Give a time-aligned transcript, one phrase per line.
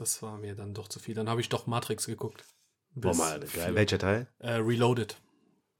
[0.00, 1.14] das war mir dann doch zu viel.
[1.14, 2.44] Dann habe ich doch Matrix geguckt.
[2.94, 3.74] Boah, mal, geil.
[3.74, 4.28] Welcher Teil?
[4.38, 5.16] Äh, Reloaded.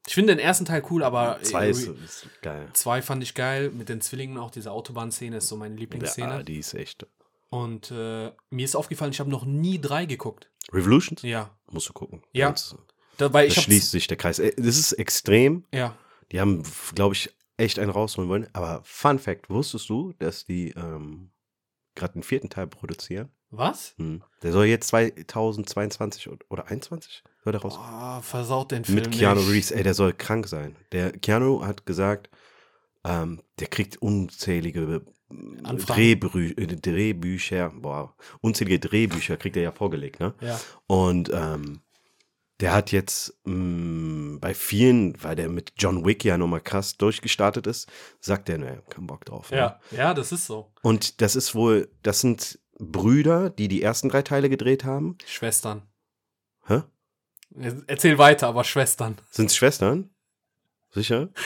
[0.07, 2.69] Ich finde den ersten Teil cool, aber Zwei ist, ist geil.
[2.73, 3.71] zwei fand ich geil.
[3.71, 6.45] Mit den Zwillingen auch diese Autobahnszene ist so meine Ja, Lieblingsszene.
[6.45, 7.07] die ist echt.
[7.51, 10.51] Und äh, mir ist aufgefallen, ich habe noch nie drei geguckt.
[10.73, 11.23] Revolutions?
[11.23, 11.51] Ja.
[11.71, 12.23] Musst du gucken.
[12.33, 12.49] Ja.
[12.57, 12.77] Sonst-
[13.17, 14.39] Da, weil Da schließt sich der Kreis.
[14.39, 15.65] Äh, Das ist extrem.
[15.73, 15.97] Ja.
[16.31, 16.63] Die haben,
[16.95, 18.49] glaube ich, echt einen rausholen wollen.
[18.53, 21.33] Aber Fun Fact: Wusstest du, dass die ähm,
[21.95, 23.31] gerade den vierten Teil produzieren?
[23.51, 23.95] Was?
[23.97, 24.23] Hm.
[24.43, 27.79] Der soll jetzt 2022 oder- oder 21 soll der raus.
[27.79, 28.97] Oh, versaut den Film.
[28.97, 29.51] Mit Keanu nicht.
[29.51, 29.71] Reeves.
[29.71, 30.77] Ey, der soll krank sein.
[30.93, 32.29] Der Keanu hat gesagt,
[33.05, 35.75] ähm, der kriegt unzählige äh.
[35.77, 40.35] Drehbrü äh, Drehbücher, boah, unzählige Drehbücher kriegt er ja vorgelegt, ne?
[40.41, 40.59] Ja.
[40.87, 41.81] Und ähm,
[42.61, 47.67] der hat jetzt mh, bei vielen, weil der mit John Wick ja nochmal krass durchgestartet
[47.67, 47.89] ist,
[48.21, 49.51] sagt er, ne, kein Bock drauf.
[49.51, 49.59] Ne?
[49.59, 49.81] Ja.
[49.91, 50.73] Ja, das ist so.
[50.83, 55.19] Und das ist wohl, das sind Brüder, die die ersten drei Teile gedreht haben.
[55.27, 55.83] Schwestern.
[56.67, 56.83] Hä?
[57.87, 59.17] Erzähl weiter, aber Schwestern.
[59.31, 60.11] Sind Schwestern?
[60.91, 61.29] Sicher?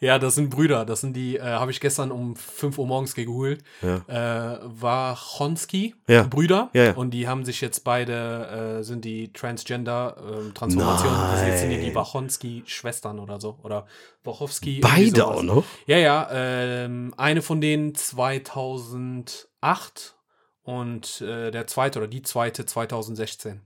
[0.00, 0.84] Ja, das sind Brüder.
[0.86, 3.62] Das sind die, äh, habe ich gestern um 5 Uhr morgens gegoogelt.
[3.82, 4.54] Ja.
[4.54, 6.22] Äh, Wachonski Ja.
[6.22, 6.70] Brüder.
[6.72, 6.94] Ja, ja.
[6.94, 10.54] Und die haben sich jetzt beide, äh, sind die Transgender ähm.
[10.58, 11.94] Also jetzt sind die.
[11.94, 13.58] Wachonski-Schwestern oder so.
[13.62, 13.86] Oder
[14.24, 14.80] Wachowski.
[14.80, 15.64] Beide auch noch?
[15.86, 16.28] Ja, ja.
[16.32, 20.16] Ähm, eine von denen 2008
[20.62, 23.60] und äh, der zweite oder die zweite 2016.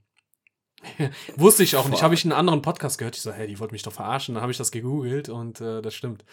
[1.37, 2.03] Wusste ich auch nicht.
[2.03, 3.17] Habe ich in einem anderen Podcast gehört.
[3.17, 4.35] Ich so, hey, die wollte mich doch verarschen.
[4.35, 6.25] Dann habe ich das gegoogelt und äh, das stimmt.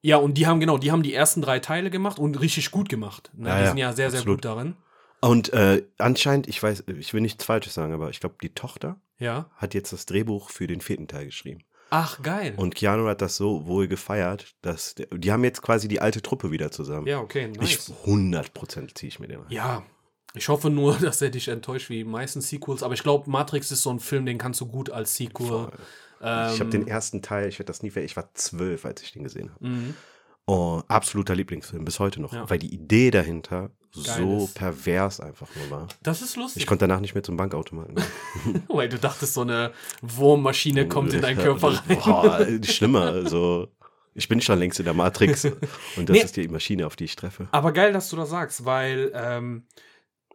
[0.00, 2.88] Ja, und die haben genau, die haben die ersten drei Teile gemacht und richtig gut
[2.88, 3.30] gemacht.
[3.34, 3.48] Ne?
[3.48, 4.38] Ja, die sind ja sehr, sehr absolut.
[4.38, 4.76] gut darin.
[5.20, 9.00] Und äh, anscheinend, ich weiß, ich will nichts Falsches sagen, aber ich glaube, die Tochter
[9.18, 9.48] Ja.
[9.56, 11.62] hat jetzt das Drehbuch für den vierten Teil geschrieben.
[11.94, 12.54] Ach, geil.
[12.56, 16.22] Und Keanu hat das so wohl gefeiert, dass der, die haben jetzt quasi die alte
[16.22, 17.06] Truppe wieder zusammen.
[17.06, 17.90] ja, okay, nice.
[17.90, 19.50] Ich 100% ziehe ich mir den rein.
[19.50, 19.82] Ja,
[20.32, 22.82] ich hoffe nur, dass er dich enttäuscht wie die meisten Sequels.
[22.82, 25.68] Aber ich glaube, Matrix ist so ein Film, den kannst du gut als Sequel.
[26.22, 29.02] Ähm, ich habe den ersten Teil, ich werde das nie ver ich war zwölf, als
[29.02, 29.68] ich den gesehen habe.
[29.68, 29.94] mhm.
[30.46, 32.32] Oh, absoluter Lieblingsfilm, bis heute noch.
[32.32, 32.50] Ja.
[32.50, 35.88] Weil die Idee dahinter Geil so pervers einfach nur war.
[36.02, 36.62] Das ist lustig.
[36.62, 38.62] Ich konnte danach nicht mehr zum Bankautomaten gehen.
[38.68, 41.98] Weil du dachtest, so eine Wurmmaschine kommt in deinen Körper rein.
[42.02, 43.02] Boah, schlimmer.
[43.02, 43.68] Also,
[44.14, 45.44] ich bin schon längst in der Matrix.
[45.96, 46.22] Und das Nee.
[46.22, 47.48] ist die Maschine, auf die ich treffe.
[47.52, 49.66] Aber geil, dass du das sagst, weil ähm,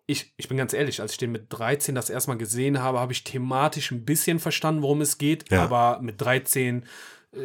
[0.05, 3.11] ich, ich bin ganz ehrlich, als ich den mit 13 das erstmal gesehen habe, habe
[3.11, 5.51] ich thematisch ein bisschen verstanden, worum es geht.
[5.51, 5.63] Ja.
[5.63, 6.85] Aber mit 13 äh,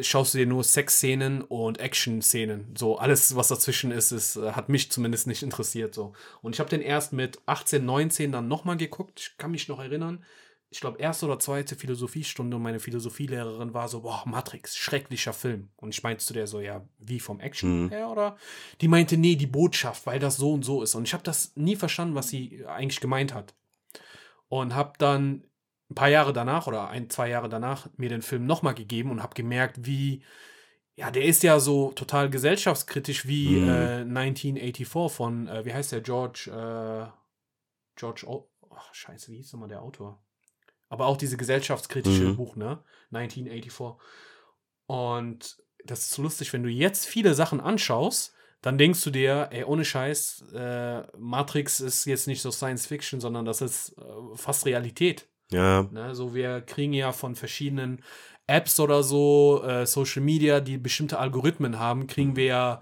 [0.01, 2.75] schaust du dir nur Sexszenen und Action-Szenen.
[2.77, 5.93] So alles, was dazwischen ist, ist äh, hat mich zumindest nicht interessiert.
[5.93, 6.13] So.
[6.41, 9.19] Und ich habe den erst mit 18, 19 dann nochmal geguckt.
[9.19, 10.23] Ich kann mich noch erinnern.
[10.69, 15.69] Ich glaube, erste oder zweite Philosophiestunde und meine Philosophielehrerin war so, boah, Matrix, schrecklicher Film.
[15.75, 17.89] Und ich meinte zu der so, ja, wie vom Action Mhm.
[17.89, 18.37] her oder?
[18.81, 20.95] Die meinte, nee, die Botschaft, weil das so und so ist.
[20.95, 23.53] Und ich habe das nie verstanden, was sie eigentlich gemeint hat.
[24.49, 25.43] Und habe dann
[25.93, 29.21] ein paar Jahre danach oder ein, zwei Jahre danach mir den Film nochmal gegeben und
[29.21, 30.23] habe gemerkt, wie,
[30.95, 33.69] ja, der ist ja so total gesellschaftskritisch wie Mhm.
[33.69, 37.07] äh, 1984 von, äh, wie heißt der, George, äh,
[37.95, 40.19] George, o ach, scheiße, wie hieß nochmal der Autor?
[40.89, 42.35] Aber auch diese gesellschaftskritische Mhm.
[42.35, 42.83] Buch, ne?
[43.11, 43.97] 1984.
[44.87, 49.49] Und das ist so lustig, wenn du jetzt viele Sachen anschaust, dann denkst du dir,
[49.51, 54.35] ey, ohne Scheiß, äh, Matrix ist jetzt nicht so Science Fiction, sondern das ist äh,
[54.35, 55.27] fast Realität.
[55.53, 56.15] Ja, Ne?
[56.15, 58.01] So, wir kriegen ja von verschiedenen
[58.47, 62.81] Apps oder so, äh, Social Media, die bestimmte Algorithmen haben, kriegen wir ja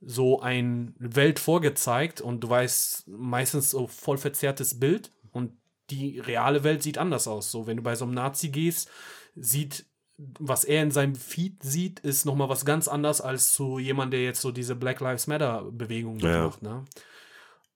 [0.00, 5.52] so eine Welt vorgezeigt und du weißt meistens so voll verzerrtes Bild und
[5.90, 7.50] die reale Welt sieht anders aus.
[7.50, 8.90] So, wenn du bei so einem Nazi gehst,
[9.34, 9.86] sieht,
[10.16, 14.22] was er in seinem Feed sieht, ist nochmal was ganz anders als zu jemand, der
[14.22, 16.46] jetzt so diese Black Lives Matter Bewegung Ja.
[16.46, 16.62] macht.
[16.62, 16.84] Ne?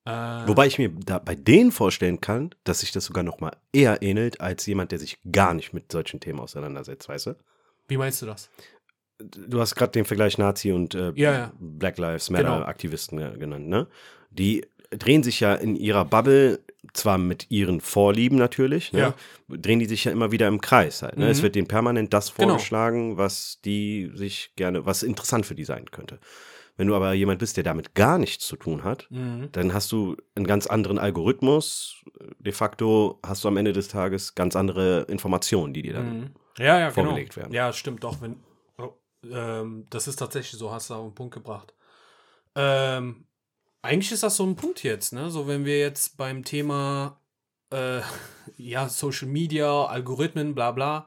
[0.04, 0.10] Äh,
[0.48, 4.02] Wobei ich mir da bei denen vorstellen kann, dass sich das sogar noch mal eher
[4.02, 7.36] ähnelt als jemand, der sich gar nicht mit solchen Themen auseinandersetzt, weißt du?
[7.88, 8.48] wie meinst du das?
[9.18, 11.52] Du hast gerade den Vergleich Nazi und äh, Ja, ja.
[11.60, 12.64] Black Lives Matter Genau.
[12.66, 13.86] Aktivisten äh, genannt, ne?
[14.30, 16.60] Die drehen sich ja in ihrer Bubble,
[16.94, 19.00] zwar mit ihren Vorlieben natürlich, ne?
[19.00, 19.14] Ja.
[19.56, 21.16] drehen die sich ja immer wieder im Kreis halt.
[21.18, 21.26] Ne?
[21.26, 21.30] Mhm.
[21.30, 22.48] Es wird denen permanent das Genau.
[22.54, 26.18] vorgeschlagen, was die sich gerne, was interessant für die sein könnte.
[26.76, 29.50] Wenn du aber jemand bist, der damit gar nichts zu tun hat, Mhm.
[29.52, 32.02] dann hast du einen ganz anderen Algorithmus.
[32.38, 36.18] De facto hast du am Ende des Tages ganz andere Informationen, die dir dann.
[36.20, 36.30] Mhm.
[36.58, 37.44] Ja, ja, vorgelegt genau.
[37.44, 37.54] werden.
[37.54, 38.20] Ja, stimmt doch.
[38.20, 38.36] Wenn,
[38.78, 38.92] oh,
[39.30, 41.74] ähm, das ist tatsächlich so, hast du auf den Punkt gebracht.
[42.54, 43.26] Ähm,
[43.82, 45.30] eigentlich ist das so ein Punkt jetzt, ne?
[45.30, 47.20] So, wenn wir jetzt beim Thema
[47.70, 48.00] äh,
[48.56, 51.06] ja, Social Media, Algorithmen, bla bla.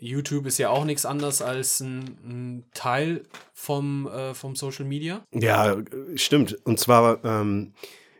[0.00, 5.24] YouTube ist ja auch nichts anderes als ein, ein Teil vom, äh, vom Social Media.
[5.32, 5.76] Ja,
[6.14, 6.56] stimmt.
[6.64, 7.74] Und zwar, ähm,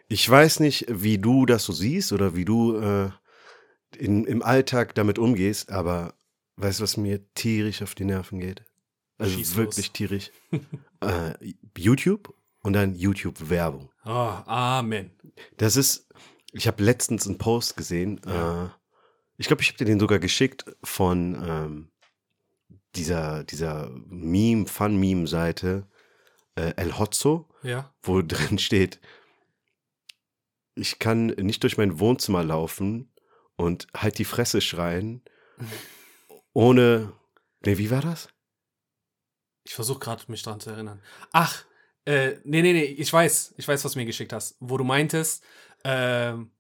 [0.09, 3.11] Ich weiß nicht, wie du das so siehst oder wie du äh,
[3.97, 6.15] in, im Alltag damit umgehst, aber
[6.57, 8.65] weißt du, was mir tierisch auf die Nerven geht?
[9.19, 9.57] Also Schieß los.
[9.57, 10.31] wirklich tierisch.
[11.01, 11.35] äh,
[11.77, 12.33] YouTube
[12.63, 13.91] und dann YouTube-Werbung.
[14.05, 14.11] Oh,
[14.47, 15.11] Amen.
[15.57, 16.09] Das ist,
[16.53, 18.75] ich habe letztens einen Post gesehen, Ja.
[19.39, 21.91] Ich glaube, ich habe dir den sogar geschickt von ähm,
[22.97, 25.87] dieser, dieser Meme, Fun-Meme-Seite
[26.57, 27.95] äh, El Hotzo, Ja.
[28.03, 29.01] wo drin steht,
[30.75, 33.13] ich kann nicht durch mein Wohnzimmer laufen
[33.57, 35.23] und halt die Fresse schreien,
[36.53, 37.13] ohne,
[37.65, 38.29] nee, wie war das?
[39.65, 41.03] Ich versuche gerade mich daran zu erinnern.
[41.33, 41.65] Ach,
[42.05, 44.57] äh, nee, nee, nee, ich weiß, ich weiß, was du mir geschickt hast.
[44.61, 45.45] Wo du meintest,
[45.85, 46.51] ähm,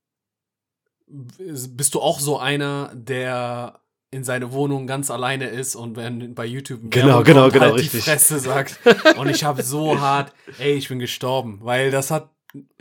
[1.08, 6.46] bist du auch so einer, der in seine Wohnung ganz alleine ist und wenn bei
[6.46, 8.04] YouTube Genau, genau, kommt, genau, halt die richtig.
[8.04, 8.78] Fresse sagt
[9.18, 12.30] und ich habe so hart, ey, ich bin gestorben, weil das hat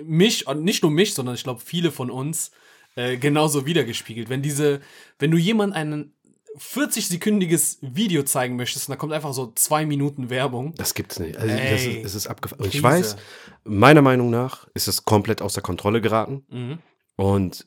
[0.02, 2.52] mich und nicht nur mich, sondern ich glaube viele von uns
[2.96, 4.30] äh, genauso wiedergespiegelt.
[4.30, 4.80] Wenn diese,
[5.20, 6.14] wenn du jemand einen
[6.58, 10.74] 40-sekündiges Video zeigen möchtest und da kommt einfach so zwei Minuten Werbung.
[10.78, 11.38] Das gibt's nicht.
[11.38, 12.64] Also, das Ey, ist, es ist abgefahren.
[12.64, 13.18] Und ich weiß,
[13.64, 16.46] meiner Meinung nach ist es komplett außer Kontrolle geraten.
[16.50, 16.80] Mhm.
[17.16, 17.66] Und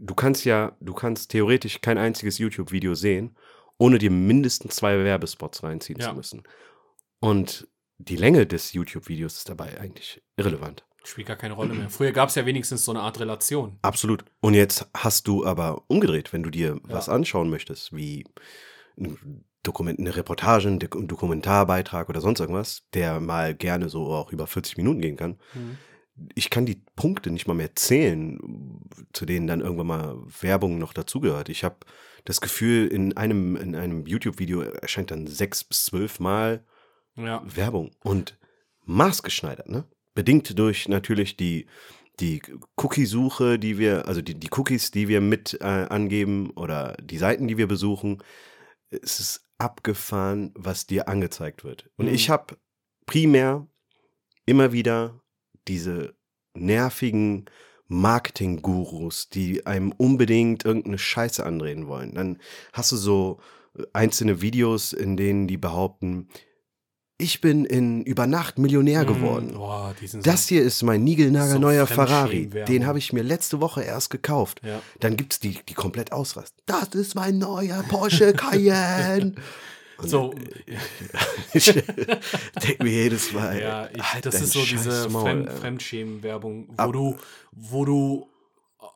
[0.00, 3.36] du kannst ja, du kannst theoretisch kein einziges YouTube-Video sehen,
[3.78, 6.08] ohne dir mindestens zwei Werbespots reinziehen Ja.
[6.10, 6.42] zu müssen.
[7.20, 7.68] Und
[7.98, 10.84] die Länge des YouTube-Videos ist dabei eigentlich irrelevant.
[11.04, 11.88] Spielt gar keine Rolle mehr.
[11.88, 13.78] Früher gab es ja wenigstens so eine Art Relation.
[13.82, 14.24] Absolut.
[14.40, 18.26] Und jetzt hast du aber umgedreht, wenn du dir was anschauen möchtest, wie
[19.62, 24.76] Dokument, eine Reportage, ein Dokumentarbeitrag oder sonst irgendwas, der mal gerne so auch über 40
[24.76, 25.38] Minuten gehen kann.
[25.54, 25.78] Mhm.
[26.34, 28.38] Ich kann die Punkte nicht mal mehr zählen,
[29.12, 31.48] zu denen dann irgendwann mal Werbung noch dazugehört.
[31.48, 31.76] Ich habe
[32.24, 36.64] das Gefühl, in einem, in einem YouTube-Video erscheint dann sechs bis zwölf Mal
[37.16, 37.42] Ja.
[37.44, 38.38] Werbung und
[38.84, 39.84] maßgeschneidert, ne?
[40.14, 41.66] Bedingt durch natürlich die,
[42.18, 42.42] die
[42.76, 47.46] Cookie-Suche, die wir, also die, die Cookies, die wir mit äh, angeben oder die Seiten,
[47.48, 48.22] die wir besuchen.
[48.90, 51.88] Es ist abgefahren, was dir angezeigt wird.
[51.96, 52.14] Und Mhm.
[52.14, 52.56] ich habe
[53.06, 53.66] primär
[54.46, 55.22] immer wieder
[55.68, 56.14] diese
[56.54, 57.46] nervigen
[57.88, 62.14] Marketing-Gurus, die einem unbedingt irgendeine Scheiße andrehen wollen.
[62.14, 62.38] Dann
[62.72, 63.40] hast du so
[63.92, 66.28] einzelne Videos, in denen die behaupten,
[67.18, 69.48] ich bin in über Nacht Millionär geworden.
[69.48, 69.54] Mhm.
[69.54, 72.46] Boah, die sind Das hier ist mein niegelnager So neuer Ferrari.
[72.46, 74.62] Den habe ich mir letzte Woche erst gekauft.
[74.64, 74.80] ja.
[75.00, 76.62] Dann gibt es die, die komplett ausrasten.
[76.66, 79.34] Das ist mein neuer Porsche Cayenne.
[80.02, 80.34] So,
[81.52, 85.50] ich denke mir jedes Mal, ja, ich, halt das ist so diese Fremd.
[85.52, 87.16] Fremdschämen-Werbung, wo Ab- du,
[87.52, 88.26] wo du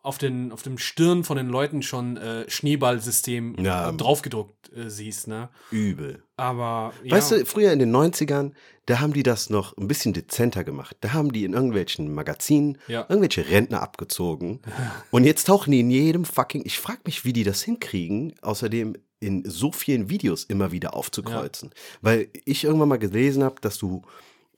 [0.02, 3.90] auf den, auf dem Stirn von den Leuten schon äh, Schneeballsystem Ja.
[3.90, 5.48] äh, draufgedruckt äh, siehst, ne?
[5.70, 6.22] übel.
[6.36, 8.52] Aber ja, Weißt du, früher in den 90ern,
[8.86, 10.96] da haben die das noch ein bisschen dezenter gemacht.
[11.00, 13.06] Da haben die in irgendwelchen Magazinen Ja.
[13.08, 14.60] irgendwelche Rentner abgezogen.
[15.10, 16.62] Und jetzt tauchen die in jedem fucking.
[16.66, 21.70] Ich frage mich, wie die das hinkriegen, außerdem in so vielen Videos immer wieder aufzukreuzen.
[22.02, 24.02] Weil ich irgendwann mal gelesen habe, dass du,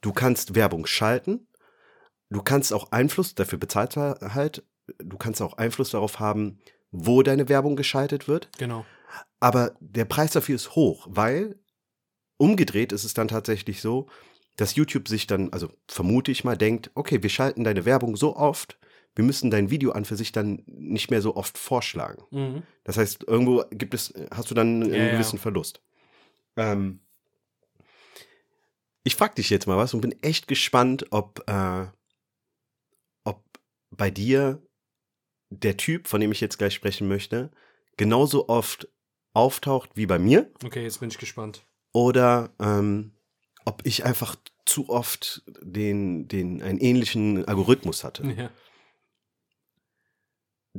[0.01, 1.47] du kannst Werbung schalten,
[2.29, 4.63] du kannst auch Einfluss, dafür bezahlt halt,
[4.99, 6.59] du kannst auch Einfluss darauf haben,
[6.91, 8.49] wo deine Werbung geschaltet wird.
[8.57, 8.85] genau.
[9.39, 11.57] Aber der Preis dafür ist hoch, weil
[12.37, 14.07] umgedreht ist es dann tatsächlich so,
[14.57, 18.35] dass YouTube sich dann, also vermute ich mal, denkt, okay, wir schalten deine Werbung so
[18.35, 18.77] oft,
[19.17, 22.23] wir müssen dein Video an für sich dann nicht mehr so oft vorschlagen.
[22.31, 22.63] Mhm.
[22.83, 25.11] Das heißt, irgendwo gibt es, hast du dann einen Ja, ja.
[25.11, 25.81] gewissen Verlust.
[26.55, 26.99] Ähm,
[29.03, 31.87] ich frage dich jetzt mal was und bin echt gespannt, ob, äh,
[33.23, 33.43] ob
[33.91, 34.61] bei dir
[35.49, 37.51] der Typ, von dem ich jetzt gleich sprechen möchte,
[37.95, 38.87] genauso oft
[39.33, 41.63] auftaucht wie bei mir Okay, jetzt bin ich gespannt.
[41.93, 43.13] oder ähm,
[43.65, 48.23] ob ich einfach zu oft den, den, einen ähnlichen Algorithmus hatte.
[48.37, 48.49] Ja.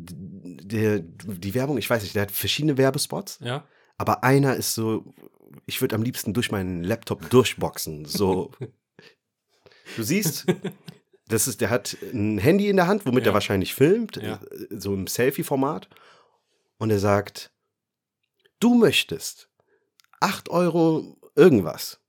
[0.05, 3.39] Der, die Werbung, ich weiß nicht, der hat verschiedene Werbespots.
[3.43, 3.65] ja.
[4.01, 5.13] Aber einer ist so,
[5.67, 8.05] ich würde am liebsten durch meinen Laptop durchboxen.
[8.05, 8.53] So,
[9.97, 10.47] du siehst,
[11.27, 13.33] das ist, der hat ein Handy in der Hand, womit Ja.
[13.33, 14.41] er wahrscheinlich filmt, Ja.
[14.71, 15.89] so im Selfie-Format.
[16.79, 17.51] Und er sagt,
[18.61, 19.51] du möchtest
[20.21, 22.01] 8 Euro irgendwas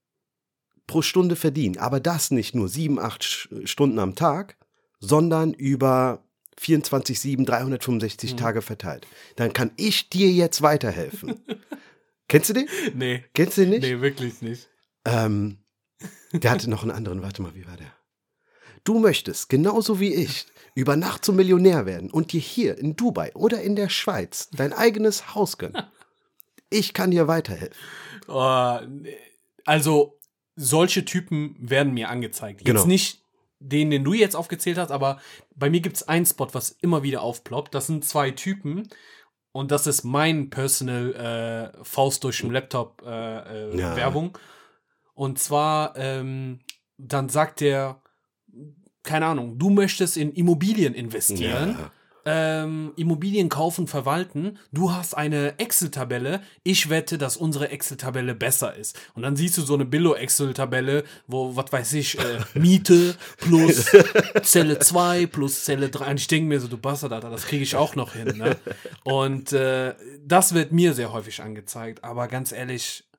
[0.85, 4.57] pro Stunde verdienen, aber das nicht nur 7, 8 Sch- Stunden am Tag,
[4.99, 6.23] sondern über
[6.59, 8.37] 24, 7, 365 Mhm.
[8.37, 9.07] Tage verteilt.
[9.37, 11.39] Dann kann ich dir jetzt weiterhelfen.
[12.27, 12.67] Kennst du den?
[12.93, 13.23] Nee.
[13.33, 13.81] Kennst du den nicht?
[13.81, 14.69] Nee, wirklich nicht.
[15.05, 15.59] Ähm,
[16.33, 17.21] der hatte noch einen anderen.
[17.21, 17.91] Warte mal, wie war der?
[18.83, 23.31] Du möchtest, genauso wie ich, über Nacht zum Millionär werden und dir hier in Dubai
[23.35, 25.83] oder in der Schweiz dein eigenes Haus gönnen.
[26.69, 27.75] Ich kann dir weiterhelfen.
[28.27, 28.77] Oh,
[29.65, 30.19] also,
[30.55, 32.63] solche Typen werden mir angezeigt.
[32.63, 32.79] Genau.
[32.81, 33.23] Jetzt nicht
[33.59, 35.19] den, den du jetzt aufgezählt hast, aber
[35.55, 37.75] bei mir gibt es einen Spot, was immer wieder aufploppt.
[37.75, 38.87] Das sind zwei Typen
[39.51, 43.95] und das ist mein Personal äh, Faust durch den Laptop äh, äh, Ja.
[43.95, 44.37] Werbung.
[45.13, 46.59] Und zwar, ähm,
[46.97, 48.01] dann sagt der,
[49.03, 51.75] keine Ahnung, du möchtest in Immobilien investieren.
[51.79, 51.91] Ja.
[52.31, 54.59] Ähm, Immobilien kaufen, verwalten.
[54.71, 56.41] Du hast eine Excel-Tabelle.
[56.63, 58.99] Ich wette, dass unsere Excel-Tabelle besser ist.
[59.15, 63.87] Und dann siehst du so eine Billo-Excel-Tabelle, wo, was weiß ich, äh, Miete plus
[64.43, 66.11] Zelle 2 plus Zelle 3.
[66.11, 68.37] Und ich denke mir so, du Bastard, Alter, das kriege ich auch noch hin.
[68.37, 68.57] Ne?
[69.03, 72.03] Und äh, das wird mir sehr häufig angezeigt.
[72.03, 73.09] Aber ganz ehrlich,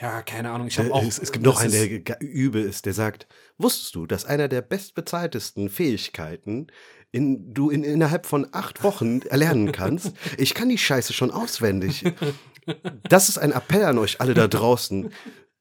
[0.00, 0.68] ja, keine Ahnung.
[0.68, 1.02] Ich habe auch.
[1.02, 3.26] Äh, es, es gibt noch einen, der übel ist, der sagt,
[3.56, 6.66] wusstest du, dass einer der bestbezahltesten Fähigkeiten
[7.16, 10.12] in, du in, innerhalb von acht Wochen erlernen kannst?
[10.36, 12.04] Ich kann die Scheiße schon auswendig.
[13.08, 15.10] Das ist ein Appell an euch alle da draußen.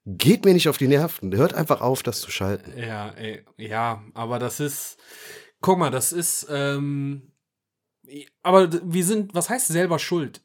[0.06, 1.36] Geht mir nicht auf die Nerven.
[1.36, 2.74] Hört einfach auf, das zu schalten.
[2.78, 4.98] Ja, ey, ja, aber das ist,
[5.62, 7.32] guck mal, das ist, ähm,
[8.44, 10.42] aber wir sind, was heißt selber schuld?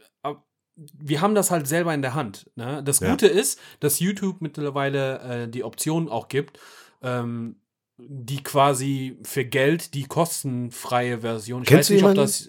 [0.77, 2.51] Wir haben das halt selber in der Hand.
[2.57, 2.83] Ne?
[2.83, 3.11] Das Ja.
[3.11, 6.59] Gute ist, dass YouTube mittlerweile äh, die Option auch gibt,
[7.03, 7.60] ähm,
[8.09, 11.63] die quasi für Geld die kostenfreie Version.
[11.63, 12.49] Ich Kennst du weiß nicht, ob das.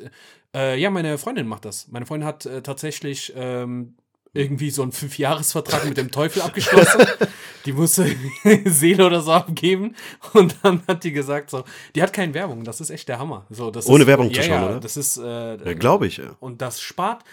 [0.54, 1.88] Äh, ja, meine Freundin macht das.
[1.90, 3.96] Meine Freundin hat äh, tatsächlich ähm,
[4.34, 7.02] irgendwie so einen Fünfjahresvertrag mit dem Teufel abgeschlossen.
[7.66, 8.06] Die musste
[8.66, 9.96] Seele oder so abgeben.
[10.34, 12.64] Und dann hat die gesagt so, die hat keine Werbung.
[12.64, 13.46] Das ist echt der Hammer.
[13.52, 14.80] So, das Ohne ist, Werbung zu ja, schauen, ja, oder?
[14.80, 16.18] Das ist, äh, Ja, Glaube ich.
[16.18, 16.36] Ja.
[16.40, 17.24] und das spart,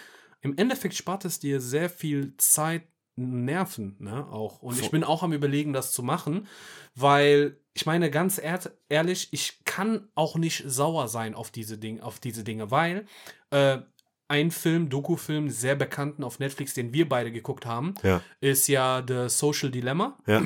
[0.41, 2.83] im Endeffekt spart es dir sehr viel Zeit,
[3.19, 4.61] Nerven, ne, auch.
[4.61, 6.47] Und ich bin auch am überlegen, das zu machen,
[6.95, 8.59] weil, ich meine, ganz ehr
[8.89, 13.05] ehrlich, ich kann auch nicht sauer sein auf diese Dinge, auf diese Dinge, weil,
[13.51, 13.79] äh,
[14.27, 18.21] ein Film, Dokufilm, sehr bekannten auf Netflix, den wir beide geguckt haben, Ja.
[18.41, 20.17] ist ja The Social Dilemma.
[20.27, 20.41] Ja.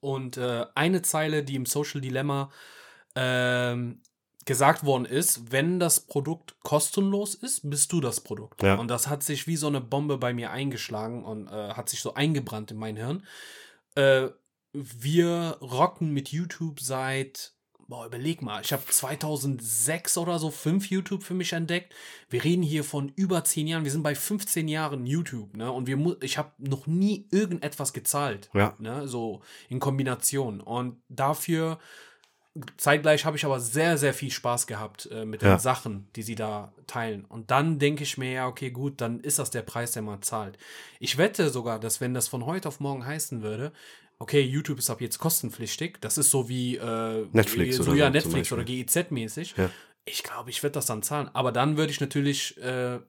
[0.00, 2.50] Und äh, eine Zeile, die im Social Dilemma
[3.14, 4.00] ähm,
[4.48, 8.62] gesagt worden ist, wenn das Produkt kostenlos ist, bist du das Produkt.
[8.62, 8.76] Ja.
[8.76, 12.00] Und das hat sich wie so eine Bombe bei mir eingeschlagen und äh, hat sich
[12.00, 13.24] so eingebrannt in mein Hirn.
[13.94, 14.28] Äh,
[14.72, 17.52] wir rocken mit YouTube seit,
[17.88, 21.94] boah, überleg mal, ich habe 2006 oder so fünf YouTube für mich entdeckt.
[22.30, 23.84] Wir reden hier von über zehn Jahren.
[23.84, 25.70] Wir sind bei 15 Jahren YouTube, ne?
[25.70, 28.74] Und wir ich habe noch nie irgendetwas gezahlt, Ja.
[28.78, 29.06] ne?
[29.08, 30.60] So in Kombination.
[30.62, 31.78] Und dafür
[32.76, 35.54] zeitgleich habe ich aber sehr, sehr viel Spaß gehabt äh, mit Ja.
[35.54, 37.24] den Sachen, die sie da teilen.
[37.24, 40.22] Und dann denke ich mir, ja, okay, gut, dann ist das der Preis, der man
[40.22, 40.58] zahlt.
[41.00, 43.72] Ich wette sogar, dass wenn das von heute auf morgen heißen würde,
[44.18, 48.06] okay, YouTube ist ab jetzt kostenpflichtig, das ist so wie äh, Netflix so, oder ja,
[48.06, 48.84] so Netflix oder Beispiel.
[48.84, 49.54] GEZ-mäßig.
[49.56, 49.70] Ja.
[50.04, 51.30] Ich glaube, ich werde das dann zahlen.
[51.34, 53.00] Aber dann würde ich natürlich äh, äh,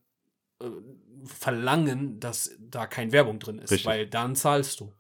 [1.26, 3.86] verlangen, dass da kein Werbung drin ist, Richtig.
[3.88, 4.94] weil dann zahlst du.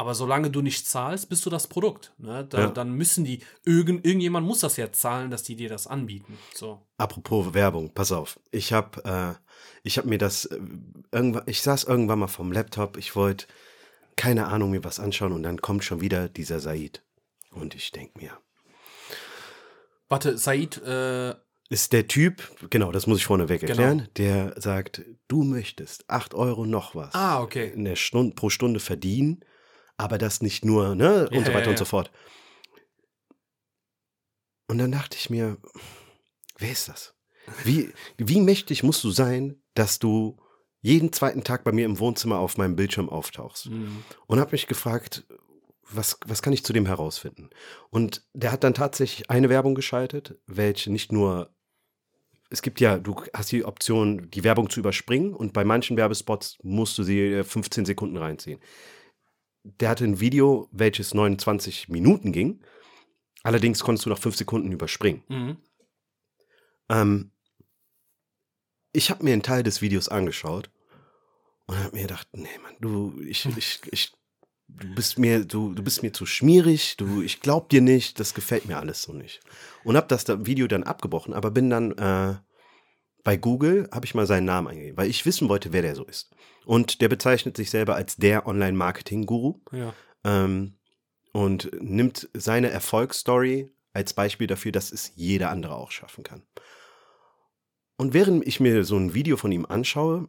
[0.00, 2.14] Aber solange du nicht zahlst, bist du das Produkt.
[2.16, 2.46] Ne?
[2.48, 2.66] Da, Ja.
[2.68, 6.38] Dann müssen die, irgend, irgendjemand muss das ja zahlen, dass die dir das anbieten.
[6.54, 6.80] So.
[6.96, 8.40] Apropos Werbung, pass auf.
[8.50, 9.34] Ich habe äh,
[9.82, 10.58] ich hab mir das äh,
[11.12, 13.44] irgendwann, ich saß irgendwann mal vom Laptop, ich wollte
[14.16, 17.02] keine Ahnung mir was anschauen und dann kommt schon wieder dieser Said.
[17.50, 18.30] Und ich denk mir,
[20.08, 21.34] Warte, Said, äh,
[21.68, 23.72] ist der Typ, genau, das muss ich vorneweg Genau.
[23.72, 27.70] erklären, der sagt, du möchtest 8 Euro noch was ah, okay.
[27.74, 29.44] in der Stunde, pro Stunde verdienen,
[30.00, 32.10] aber das nicht nur, ne, und Ja, so weiter ja, und so fort.
[34.66, 35.58] Und dann dachte ich mir,
[36.58, 37.14] wer ist das?
[37.64, 40.38] Wie, wie mächtig musst du sein, dass du
[40.80, 43.66] jeden zweiten Tag bei mir im Wohnzimmer auf meinem Bildschirm auftauchst?
[43.66, 44.02] Mhm.
[44.26, 45.24] und habe mich gefragt,
[45.92, 47.50] was, was kann ich zu dem herausfinden?
[47.90, 51.52] Und der hat dann tatsächlich eine Werbung geschaltet, welche nicht nur,
[52.48, 56.58] es gibt ja, du hast die Option, die Werbung zu überspringen und bei manchen Werbespots
[56.62, 58.60] musst du sie äh, 15 Sekunden reinziehen.
[59.62, 62.62] Der hatte ein Video, welches 29 Minuten ging,
[63.42, 65.22] allerdings konntest du nach 5 Sekunden überspringen.
[65.28, 65.56] Mhm.
[66.88, 67.32] Ähm,
[68.92, 70.70] ich habe mir einen Teil des Videos angeschaut
[71.66, 74.12] und habe mir gedacht, nee, Mann, du, ich, ich, ich,
[74.66, 78.34] du bist mir, du, du bist mir zu schmierig, du, ich glaub dir nicht, das
[78.34, 79.40] gefällt mir alles so nicht.
[79.84, 82.36] Und habe das da Video dann abgebrochen, aber bin dann äh,
[83.24, 86.04] bei Google, habe ich mal seinen Namen eingegeben, weil ich wissen wollte, wer der so
[86.04, 86.34] ist.
[86.64, 89.94] Und der bezeichnet sich selber als der Online-Marketing-Guru Ja.
[90.24, 90.74] ähm,
[91.32, 96.42] und nimmt seine Erfolgsstory als Beispiel dafür, dass es jeder andere auch schaffen kann.
[97.96, 100.28] Und während ich mir so ein Video von ihm anschaue,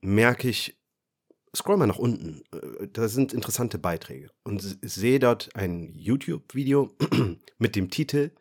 [0.00, 0.76] merke ich,
[1.54, 6.92] scroll mal nach unten, äh, da sind interessante Beiträge und sehe dort ein YouTube-Video
[7.58, 8.32] mit dem Titel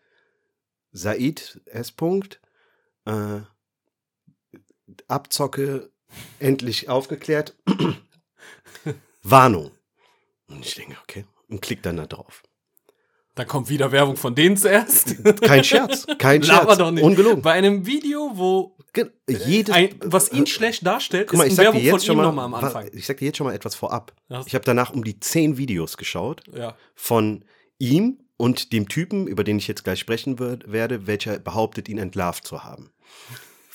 [0.92, 1.92] Said S.
[1.92, 2.42] Punkt,
[3.06, 3.42] äh,
[5.08, 5.90] Abzocke
[6.40, 7.56] endlich aufgeklärt.
[9.24, 9.72] Warnung.
[10.48, 12.44] Und ich denke, okay, und klick dann da drauf.
[13.34, 15.16] Da kommt wieder Werbung von denen zuerst.
[15.42, 16.78] Kein Scherz, kein Scherz.
[16.78, 17.04] doch nicht.
[17.04, 17.42] Ungelogen.
[17.42, 18.78] Bei einem Video, wo
[19.28, 22.18] Jedes, ein, was ihn schlecht darstellt, mal, ist ich eine Werbung von jetzt schon ihm
[22.20, 22.90] mal, nochmal am Anfang.
[22.94, 24.14] ich sag dir jetzt schon mal etwas vorab.
[24.46, 26.78] Ich habe danach um die zehn Videos geschaut Ja.
[26.94, 27.44] von
[27.78, 32.48] ihm und dem Typen, über den ich jetzt gleich sprechen werde, welcher behauptet, ihn entlarvt
[32.48, 32.92] zu haben.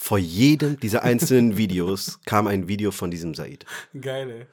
[0.03, 3.67] Vor jedem dieser einzelnen Videos kam ein Video von diesem Said.
[4.01, 4.47] Geil, ey.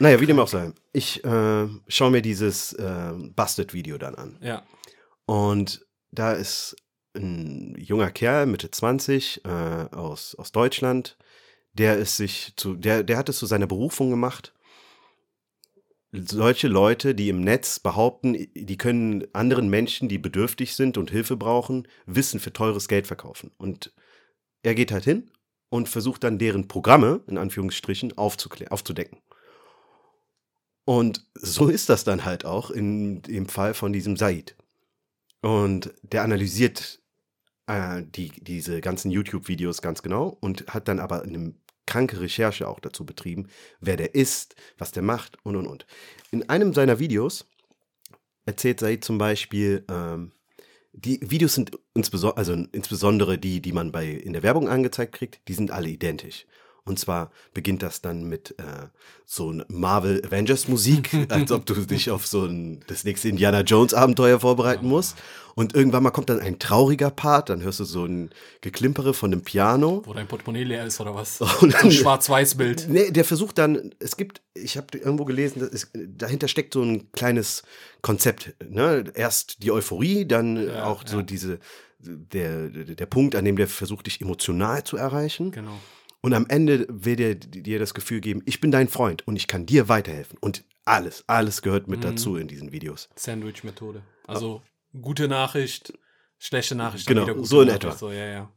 [0.00, 0.72] Naja, wie dem auch sei.
[0.92, 4.38] Ich äh, schaue mir dieses äh, Busted-Video dann an.
[4.42, 4.64] Ja.
[5.24, 6.74] Und da ist
[7.14, 11.16] ein junger Kerl, Mitte 20, äh, aus, aus Deutschland,
[11.72, 14.52] der ist sich zu, der, der hat es zu seiner Berufung gemacht.
[16.14, 21.38] Solche Leute, die im Netz behaupten, die können anderen Menschen, die bedürftig sind und Hilfe
[21.38, 23.50] brauchen, Wissen für teures Geld verkaufen.
[23.56, 23.94] Und
[24.62, 25.30] er geht halt hin
[25.70, 29.18] und versucht dann deren Programme, in Anführungsstrichen, aufzudecken.
[30.84, 34.54] Und so ist das dann halt auch in dem Fall von diesem Said.
[35.40, 37.00] Und der analysiert
[37.66, 41.54] äh, die, diese ganzen YouTube-Videos ganz genau und hat dann aber eine
[41.86, 43.48] kranke Recherche auch dazu betrieben,
[43.80, 45.86] wer der ist, was der macht und und und.
[46.30, 47.46] In einem seiner Videos
[48.46, 50.32] erzählt Said zum Beispiel, ähm,
[50.92, 55.40] die Videos sind insbesondere, also insbesondere die, die man bei in der Werbung angezeigt kriegt,
[55.48, 56.46] die sind alle identisch.
[56.84, 58.62] Und zwar beginnt das dann mit äh,
[59.24, 63.60] so ein Marvel Avengers Musik, als ob du dich auf so ein das nächste Indiana
[63.60, 65.16] Jones Abenteuer vorbereiten musst.
[65.54, 68.30] Und irgendwann mal kommt dann ein trauriger Part, dann hörst du so ein
[68.62, 70.02] Geklimpere von dem Piano.
[70.06, 71.40] Wo dein Portemonnaie leer ist oder was?
[71.60, 72.86] Und dann- Ein Schwarz-Weiß-Bild.
[72.88, 77.12] Nee, der versucht dann, es gibt, ich habe irgendwo gelesen, ist, dahinter steckt so ein
[77.12, 77.62] kleines
[78.00, 78.54] Konzept.
[78.66, 79.04] Ne?
[79.14, 81.22] Erst die Euphorie, dann Ja, auch so ja.
[81.22, 81.58] diese,
[82.00, 85.50] der, der Punkt, an dem der versucht, dich emotional zu erreichen.
[85.52, 85.78] Genau.
[86.22, 89.48] Und am Ende will der dir das Gefühl geben, ich bin dein Freund und ich
[89.48, 90.38] kann dir weiterhelfen.
[90.40, 92.02] Und alles, alles gehört mit Mhm.
[92.02, 93.08] dazu in diesen Videos.
[93.16, 94.02] Sandwich-Methode.
[94.26, 94.62] Also
[95.00, 95.92] gute Nachricht,
[96.38, 97.06] schlechte Nachricht.
[97.08, 97.84] Genau, so in Nachricht.
[97.84, 97.96] etwa.
[97.96, 98.52] So, ja, ja.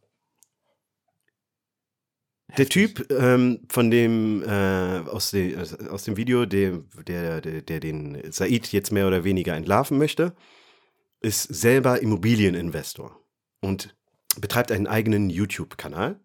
[2.57, 7.79] Der Typ ähm, von dem äh, aus, de, aus dem Video, der, der, der, der
[7.79, 10.35] den Said jetzt mehr oder weniger entlarven möchte,
[11.21, 13.19] ist selber Immobilieninvestor
[13.61, 13.95] und
[14.39, 16.19] betreibt einen eigenen YouTube-Kanal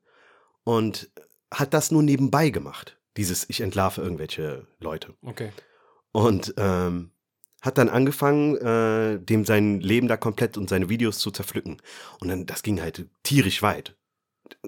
[0.65, 1.11] und
[1.53, 2.99] hat das nur nebenbei gemacht.
[3.17, 5.15] Dieses Ich entlarve irgendwelche Leute.
[5.23, 5.51] Okay.
[6.13, 7.11] Und ähm,
[7.61, 11.83] hat dann angefangen, äh, dem sein Leben da komplett und seine Videos zu zerpflücken.
[12.21, 13.97] Und dann, das ging halt tierisch weit.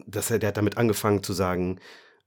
[0.06, 1.78] Das, der hat damit angefangen zu sagen,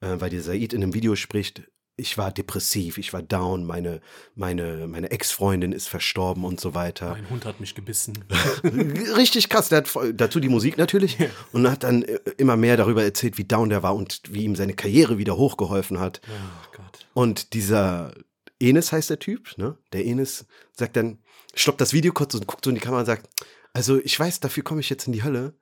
[0.02, 1.64] äh, weil der Said in einem Video spricht,
[1.98, 4.02] ich war depressiv, ich war down, meine,
[4.36, 7.12] meine, meine Ex-Freundin ist verstorben und so weiter.
[7.12, 8.26] Mein Hund hat mich gebissen.
[9.16, 9.70] Richtig krass.
[9.70, 11.18] Der hat dazu die Musik natürlich
[11.54, 14.56] und hat dann äh, immer mehr darüber erzählt, wie down der war und wie ihm
[14.56, 16.22] seine Karriere wieder hochgeholfen hat.
[16.28, 17.08] Oh Gott.
[17.14, 18.14] Und dieser
[18.60, 19.78] Enes heißt der Typ, ne?
[19.94, 21.20] Der Enes sagt dann,
[21.54, 23.30] stoppt das Video kurz und guckt so in die Kamera und sagt,
[23.74, 25.54] also ich weiß, dafür komme ich jetzt in die Hölle.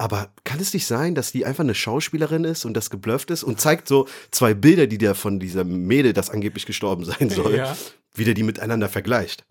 [0.00, 3.42] Aber kann es nicht sein, dass die einfach eine Schauspielerin ist und das geblufft ist
[3.44, 7.56] und zeigt so zwei Bilder, die der von dieser Mädel, das angeblich gestorben sein soll,
[7.56, 7.76] Ja.
[8.14, 9.44] wie der die miteinander vergleicht.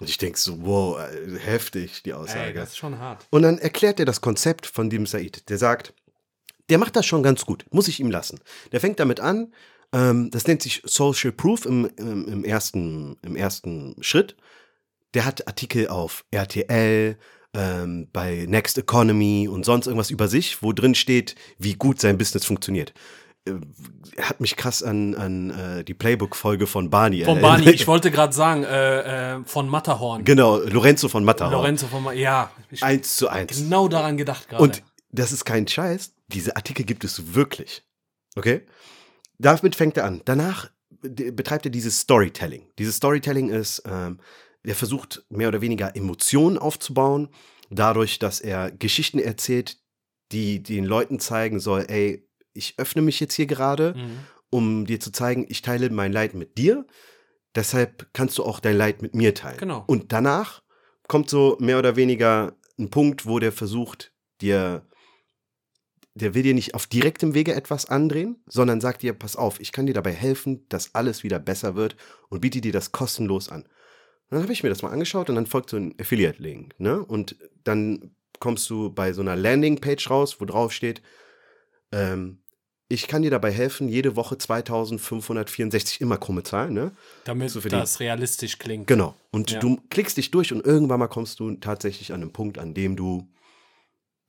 [0.00, 2.54] Und ich denke so, wow, äh, heftig, die Ey, Aussage.
[2.54, 3.26] das ist schon hart.
[3.28, 5.46] Und dann erklärt er das Konzept von dem Said.
[5.50, 5.92] Der sagt,
[6.70, 8.40] der macht das schon ganz gut, muss ich ihm lassen.
[8.72, 9.52] Der fängt damit an,
[9.92, 14.36] ähm, das nennt sich Social Proof im, im, im, ersten, im ersten Schritt.
[15.12, 17.18] Der hat Artikel auf RTL,
[17.54, 22.16] ähm, bei Next Economy und sonst irgendwas über sich, wo drin steht, wie gut sein
[22.18, 22.92] Business funktioniert.
[23.44, 23.52] Äh,
[24.20, 27.40] hat mich krass an, an äh, die Playbook-Folge von Barney Von.
[27.40, 30.24] Barney, ich wollte gerade sagen, äh, äh, von Matterhorn.
[30.24, 31.52] Genau, Lorenzo von Matterhorn.
[31.52, 33.56] Lorenzo von Ma ja, ich Eins zu eins.
[33.56, 34.62] genau daran gedacht gerade.
[34.62, 36.12] Und das ist kein Scheiß.
[36.28, 37.82] Diese Artikel gibt es wirklich.
[38.36, 38.62] Okay?
[39.38, 40.22] Damit fängt er an.
[40.24, 40.70] Danach
[41.02, 42.66] d- betreibt er dieses Storytelling.
[42.78, 44.20] Dieses Storytelling ist, ähm,
[44.64, 47.28] er versucht mehr oder weniger Emotionen aufzubauen,
[47.70, 49.78] dadurch, dass er Geschichten erzählt,
[50.30, 54.18] die den Leuten zeigen soll, ey, ich öffne mich jetzt hier gerade, Mhm.
[54.50, 56.86] um dir zu zeigen, ich teile mein Leid mit dir.
[57.54, 59.58] Deshalb kannst du auch dein Leid mit mir teilen.
[59.58, 59.84] Genau.
[59.86, 60.62] Und danach
[61.08, 64.86] kommt so mehr oder weniger ein Punkt, wo der versucht, dir,
[66.14, 69.72] der will dir nicht auf direktem Wege etwas andrehen, sondern sagt dir, pass auf, ich
[69.72, 71.96] kann dir dabei helfen, dass alles wieder besser wird
[72.28, 73.66] und biete dir das kostenlos an.
[74.32, 77.04] Und dann habe ich mir das mal angeschaut und dann folgt so ein Affiliate-Link, ne?
[77.04, 81.02] Und dann kommst du bei so einer Landingpage raus, wo drauf steht,
[81.92, 82.38] ähm,
[82.88, 86.92] ich kann dir dabei helfen, jede Woche 2564 immer krumme Zahlen, ne?
[87.24, 87.82] Damit verdienen.
[87.82, 88.86] das realistisch klingt.
[88.86, 89.14] Genau.
[89.32, 89.60] Und Ja.
[89.60, 92.96] du klickst dich durch und irgendwann mal kommst du tatsächlich an einen Punkt, an dem
[92.96, 93.28] du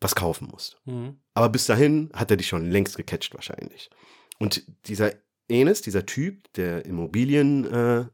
[0.02, 0.82] was kaufen musst.
[0.84, 1.16] Mhm.
[1.34, 3.90] Aber bis dahin hat er dich schon längst gecatcht wahrscheinlich.
[4.38, 5.14] Und dieser
[5.48, 8.10] Enes, dieser Typ, der Immobilieninvestor,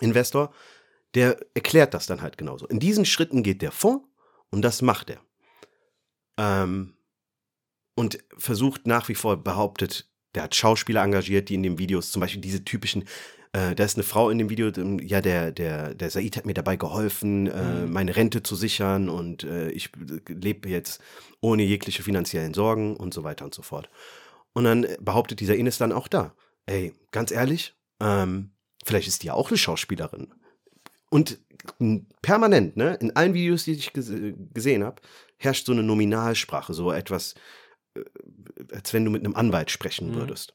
[0.00, 0.52] äh, Investor,
[1.14, 2.66] der erklärt das dann halt genauso.
[2.66, 4.02] In diesen Schritten geht der vor
[4.50, 5.20] und das macht er.
[6.38, 6.94] Ähm,
[7.94, 12.20] und versucht nach wie vor, behauptet, der hat Schauspieler engagiert, die in den Videos, zum
[12.20, 13.02] Beispiel diese typischen,
[13.52, 16.46] äh, da ist eine Frau in dem Video, ähm, ja, der, der, der Said hat
[16.46, 17.92] mir dabei geholfen, äh, Mhm.
[17.92, 19.90] meine Rente zu sichern und äh, ich
[20.28, 21.02] lebe jetzt
[21.40, 23.90] ohne jegliche finanziellen Sorgen und so weiter und so fort.
[24.52, 26.34] Und dann behauptet dieser Ines dann auch da,
[26.66, 28.52] ey, ganz ehrlich, ähm,
[28.84, 30.32] vielleicht ist die ja auch eine Schauspielerin.
[31.10, 31.38] Und
[32.22, 35.02] permanent, ne, in allen Videos, die ich gese gesehen habe,
[35.36, 37.34] herrscht so eine Nominalsprache, so etwas,
[37.94, 38.02] äh,
[38.72, 40.14] als wenn du mit einem Anwalt sprechen Mhm.
[40.14, 40.54] würdest.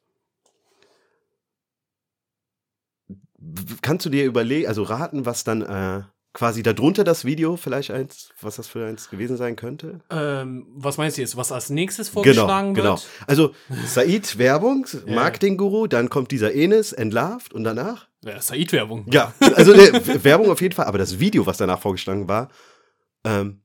[3.81, 6.03] Kannst du dir überlegen, also raten, was dann äh,
[6.35, 10.01] quasi darunter das Video vielleicht eins, was das für eins gewesen sein könnte?
[10.11, 13.01] Ähm, was meinst du jetzt, was als nächstes vorgeschlagen genau, wird?
[13.01, 13.25] genau.
[13.25, 13.55] Also
[13.87, 15.15] Said Werbung, Ja.
[15.15, 19.05] Marketingguru, dann kommt dieser Enes entlarvt und danach Ja, Said-Werbung.
[19.09, 19.91] ja, also ne,
[20.23, 22.49] Werbung auf jeden Fall, aber das Video, was danach vorgeschlagen war,
[23.23, 23.61] ähm,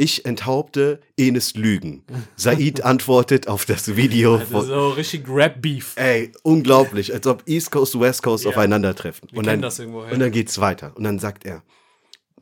[0.00, 2.04] ich enthaupte Enes Lügen.
[2.36, 4.36] Said antwortet auf das Video.
[4.36, 5.94] Also so richtig Rap-Beef.
[5.96, 8.50] ey, unglaublich, als ob East Coast, West Coast Ja.
[8.50, 9.28] aufeinandertreffen.
[9.32, 10.02] Wir Und dann, das irgendwo.
[10.02, 10.92] und dann geht's weiter.
[10.94, 11.62] Und dann sagt er,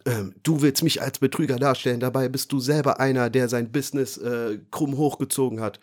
[0.06, 4.16] ähm, du willst mich als Betrüger darstellen, dabei bist du selber einer, der sein Business
[4.16, 5.80] äh, krumm hochgezogen hat.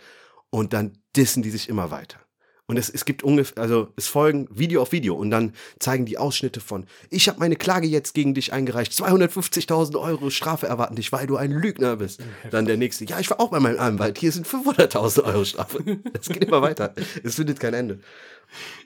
[0.49, 2.19] Und dann dissen die sich immer weiter.
[2.65, 6.17] Und es, es gibt ungefähr, also es folgen Video auf Video und dann zeigen die
[6.17, 11.11] Ausschnitte von, ich habe meine Klage jetzt gegen dich eingereicht, 250.000 Euro Strafe erwarten dich,
[11.11, 12.21] weil du ein Lügner bist.
[12.51, 15.83] Dann der nächste, ja, ich war auch bei meinem Anwalt, hier sind 500.000 Euro Strafe.
[16.13, 17.99] Es geht immer weiter, es findet kein Ende.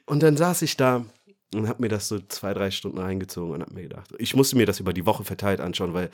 [0.06, 1.06] Und dann saß ich da
[1.56, 4.56] und habe mir das so zwei, drei Stunden reingezogen und habe mir gedacht, ich musste
[4.58, 6.10] mir das über die Woche verteilt anschauen, weil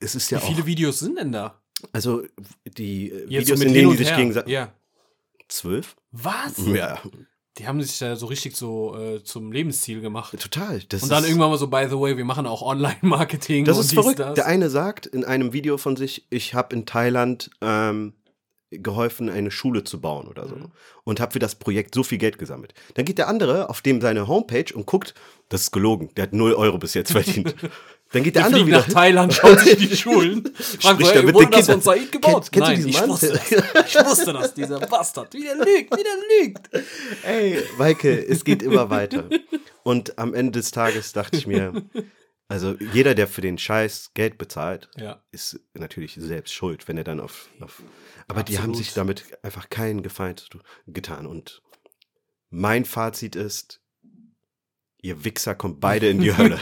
[0.00, 1.60] es ist ja Wie viele auch, Videos sind denn da?
[1.92, 2.22] also
[2.78, 4.72] die Jetzt Videos, in denen die sich gegenseitig, Ja.
[5.48, 5.96] zwölf?
[6.12, 6.54] Was?
[6.66, 6.98] Ja,
[7.58, 10.38] Die haben sich da so richtig so äh, zum Lebensziel gemacht.
[10.40, 10.80] total.
[11.00, 13.64] Und dann irgendwann mal so, by the way, wir machen auch Online-Marketing.
[13.64, 14.18] Das und ist verrückt.
[14.18, 14.34] das.
[14.34, 18.14] Der eine sagt in einem Video von sich, ich habe in Thailand ähm,
[18.78, 20.56] geholfen, eine Schule zu bauen oder so.
[20.56, 20.72] Mhm.
[21.04, 22.74] Und habe für das Projekt so viel Geld gesammelt.
[22.94, 25.14] Dann geht der andere auf dem seine Homepage und guckt,
[25.48, 27.54] das ist gelogen, der hat 0 Euro bis jetzt verdient.
[28.12, 30.44] Dann geht der, Der andere wieder nach Thailand, schaut sich die Schulen.
[30.54, 31.80] Fragt, Spricht hey, er mit wurde den das von.
[31.80, 32.48] Said gebaut?
[32.52, 33.08] Du Nein, diesen ich Mann?
[33.08, 33.50] wusste das.
[33.50, 35.34] Ich wusste das, dieser Bastard.
[35.34, 36.70] Wie der lügt, wie der lügt.
[37.24, 39.24] Ey, Maike, es geht immer weiter.
[39.82, 41.72] Und am Ende des Tages dachte ich mir,
[42.48, 45.22] also jeder, der für den Scheiß Geld bezahlt, Ja.
[45.30, 47.48] ist natürlich selbst schuld, wenn er dann auf.
[47.60, 47.82] auf
[48.28, 48.76] aber die haben Absolut.
[48.78, 50.36] sich damit einfach keinen Gefallen
[50.86, 51.26] getan.
[51.26, 51.62] Und
[52.50, 53.80] mein Fazit ist,
[55.04, 56.58] ihr Wichser kommt beide in die Hölle.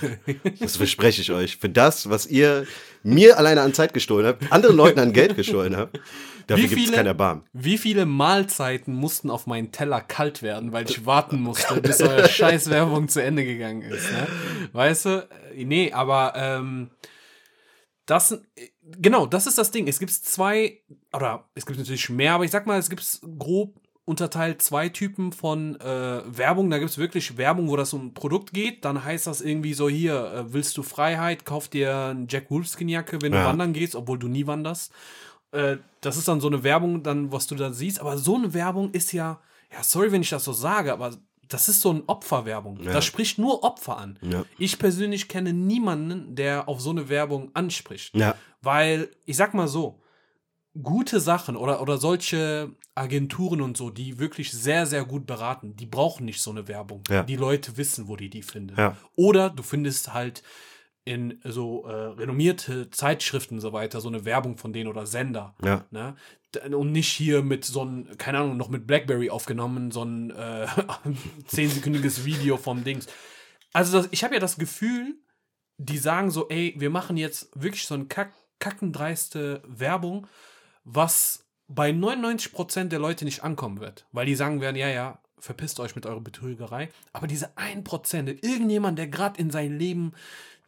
[0.60, 1.56] Das verspreche ich euch.
[1.56, 2.66] Für das, was ihr
[3.02, 6.00] mir alleine an Zeit gestohlen habt, anderen Leuten an Geld gestohlen habt,
[6.48, 7.44] dafür gibt es kein Erbarmen.
[7.52, 12.28] Wie viele Mahlzeiten mussten auf meinen Teller kalt werden, weil ich warten musste, bis eure
[12.28, 14.10] Scheißwerbung zu Ende gegangen ist?
[14.10, 14.26] Ne?
[14.72, 15.28] Weißt du?
[15.54, 16.90] Äh, Nee, aber ähm,
[18.06, 19.86] das, äh, genau, das ist das Ding.
[19.86, 20.80] Es gibt zwei,
[21.12, 25.32] oder es gibt natürlich mehr, aber ich sag mal, es gibt grob unterteilt zwei Typen
[25.32, 26.70] von äh, Werbung.
[26.70, 28.84] Da gibt es wirklich Werbung, wo das um ein Produkt geht.
[28.84, 33.22] Dann heißt das irgendwie so, hier, äh, willst du Freiheit, kauf dir eine Jack Wolfskin-Jacke,
[33.22, 33.46] wenn du Ja.
[33.46, 34.92] wandern gehst, obwohl du nie wanderst.
[35.52, 38.00] Äh, das ist dann so eine Werbung, dann, was du da siehst.
[38.00, 39.38] Aber so eine Werbung ist ja,
[39.72, 41.12] ja, sorry, wenn ich das so sage, aber
[41.48, 42.80] das ist so eine Opferwerbung.
[42.82, 42.92] Ja.
[42.92, 44.18] Das spricht nur Opfer an.
[44.22, 44.44] Ja.
[44.58, 48.14] Ich persönlich kenne niemanden, der auf so eine Werbung anspricht.
[48.62, 50.00] Weil, ich sag mal so,
[50.80, 55.86] gute Sachen oder, oder solche Agenturen und so, die wirklich sehr, sehr gut beraten, die
[55.86, 57.02] brauchen nicht so eine Werbung.
[57.10, 57.22] Ja.
[57.22, 58.76] Die Leute wissen, wo die die finden.
[58.76, 58.96] Ja.
[59.16, 60.42] Oder du findest halt
[61.04, 65.54] in so äh, renommierte Zeitschriften und so weiter so eine Werbung von denen oder Sender.
[65.64, 65.84] ja.
[65.90, 66.14] Ne?
[66.70, 70.66] Und nicht hier mit so ein, keine Ahnung, noch mit Blackberry aufgenommen, so ein äh,
[71.46, 73.06] zehnsekündiges Video vom Dings.
[73.72, 75.16] Also das, ich habe ja das Gefühl,
[75.78, 80.26] die sagen so, ey, wir machen jetzt wirklich so eine kack, kackendreiste Werbung,
[80.84, 84.06] was bei 99% der Leute nicht ankommen wird.
[84.12, 86.88] Weil die sagen werden, ja, ja, verpisst euch mit eurer Betrügerei.
[87.12, 90.12] Aber diese 1%, irgendjemand, der gerade in seinem Leben,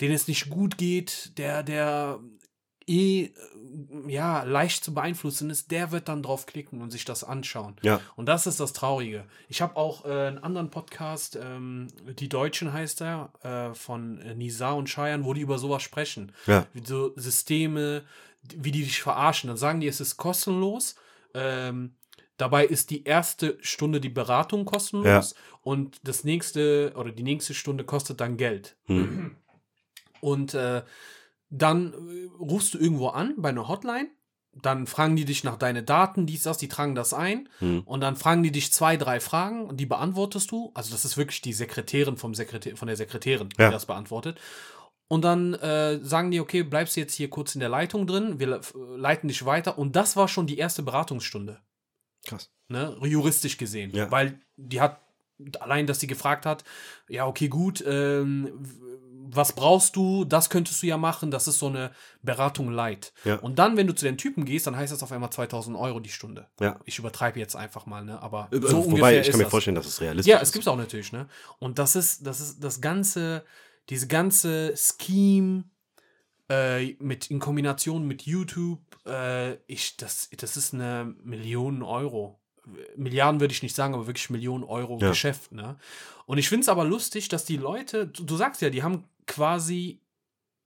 [0.01, 2.19] den es nicht gut geht, der, der
[2.87, 3.31] eh,
[4.07, 7.77] ja, leicht zu beeinflussen ist, der wird dann drauf klicken und sich das anschauen.
[7.83, 8.01] Ja.
[8.17, 9.25] Und das ist das Traurige.
[9.49, 14.73] Ich habe auch äh, einen anderen Podcast, ähm, Die Deutschen heißt er, äh, von Nisa
[14.73, 16.33] und Cheyenne, wo die über sowas sprechen.
[16.47, 16.67] Ja.
[16.85, 18.03] So Systeme,
[18.57, 19.49] wie die dich verarschen.
[19.49, 20.97] Dann sagen die, es ist kostenlos.
[21.35, 21.97] Ähm,
[22.37, 27.85] dabei ist die erste Stunde die Beratung kostenlos und das nächste oder die nächste Stunde
[27.85, 28.77] kostet dann Geld.
[28.87, 29.37] Hm.
[30.21, 30.83] Und äh,
[31.51, 34.09] dann äh, rufst du irgendwo an bei einer Hotline.
[34.63, 37.49] Dann fragen die dich nach deinen Daten, dies, das, die tragen das ein.
[37.59, 37.83] Hm.
[37.85, 40.71] Und dann fragen die dich zwei, drei Fragen und die beantwortest du.
[40.75, 43.71] Also, das ist wirklich die Sekretärin vom Sekretär, von der Sekretärin, die Ja.
[43.73, 44.41] das beantwortet.
[45.09, 48.39] Und dann äh, sagen die, okay, bleibst du jetzt hier kurz in der Leitung drin,
[48.41, 48.61] wir le-
[48.97, 49.79] leiten dich weiter.
[49.79, 51.61] Und das war schon die erste Beratungsstunde,
[52.27, 52.51] Krass.
[52.69, 52.97] ne?
[53.03, 53.91] juristisch gesehen.
[53.95, 54.11] Ja.
[54.11, 55.01] Weil die hat,
[55.61, 56.65] allein, dass sie gefragt hat,
[57.09, 58.51] ja, okay, gut, ähm,
[59.27, 61.91] was brauchst du, das könntest du ja machen, das ist so eine
[62.23, 63.13] Beratung light.
[63.25, 63.37] Ja.
[63.37, 65.99] Und dann, wenn du zu den Typen gehst, dann heißt das auf einmal 2000 Euro
[65.99, 66.47] die Stunde.
[66.61, 66.79] Ja.
[66.85, 68.23] Ich übertreibe jetzt einfach mal, ne?
[68.23, 69.51] aber Äh, so Wobei, ungefähr ich kann mir das.
[69.51, 70.49] vorstellen, dass es realistisch Ja, ist.
[70.49, 71.27] es gibt's auch natürlich, ne?
[71.59, 73.45] Und das ist, das ist das ganze,
[73.91, 75.65] diese ganze Scheme
[76.51, 82.41] äh, mit in Kombination mit YouTube, äh, ich, das, das ist eine Million Euro.
[82.97, 85.09] Milliarden würde ich nicht sagen, aber wirklich Millionen Euro Ja.
[85.11, 85.77] Geschäft, ne?
[86.27, 89.05] Und ich finde es aber lustig, dass die Leute, du, du sagst ja, die haben
[89.27, 90.01] quasi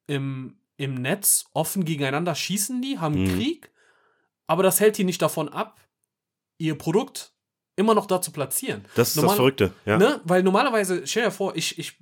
[0.07, 3.35] im, im Netz offen gegeneinander schießen die, haben Mhm.
[3.37, 3.71] Krieg,
[4.47, 5.81] aber das hält die nicht davon ab,
[6.59, 7.33] ihr Produkt
[7.75, 8.85] immer noch da zu platzieren.
[8.95, 9.73] Das ist Normal- das Verrückte.
[9.85, 9.99] Ja.
[9.99, 10.21] Ne?
[10.25, 11.99] Weil normalerweise, stell dir vor, ich, ich,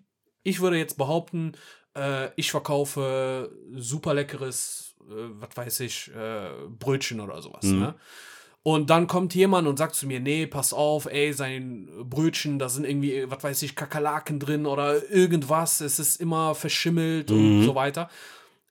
[0.47, 1.53] ich würde jetzt behaupten,
[1.97, 7.65] äh, ich verkaufe super leckeres, äh, was weiß ich, äh, Brötchen oder sowas.
[7.65, 7.79] Mhm.
[7.81, 7.95] Ne?
[8.63, 12.69] Und dann kommt jemand und sagt zu mir, nee, pass auf, ey, sein Brötchen, da
[12.69, 17.65] sind irgendwie, was weiß ich, Kakerlaken drin oder irgendwas, es ist immer verschimmelt und Mhm.
[17.65, 18.09] so weiter.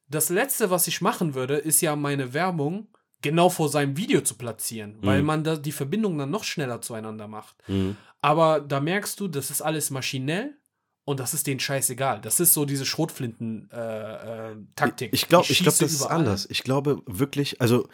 [0.09, 2.87] Das Letzte, was ich machen würde, ist ja meine Werbung
[3.21, 5.25] genau vor seinem Video zu platzieren, weil Mhm.
[5.27, 7.55] man da die Verbindung dann noch schneller zueinander macht.
[7.67, 7.95] Mhm.
[8.21, 10.57] Aber da merkst du, das ist alles maschinell
[11.05, 12.21] und das ist denen scheißegal.
[12.21, 15.09] Das ist so diese Schrotflinten-Taktik.
[15.13, 16.17] Ich glaube, ich glaube, schieße das ist überall.
[16.17, 16.47] anders.
[16.49, 17.87] Ich glaube wirklich, also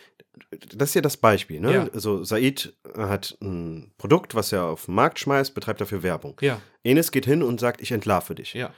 [0.49, 1.59] das ist ja das Beispiel.
[1.59, 1.73] Ne?
[1.73, 1.87] Ja.
[1.93, 6.39] Also Said hat ein Produkt, was er auf den Markt schmeißt, betreibt dafür Werbung.
[6.41, 8.53] Ja, Enes geht hin und sagt, ich entlarve dich.
[8.53, 8.73] ja.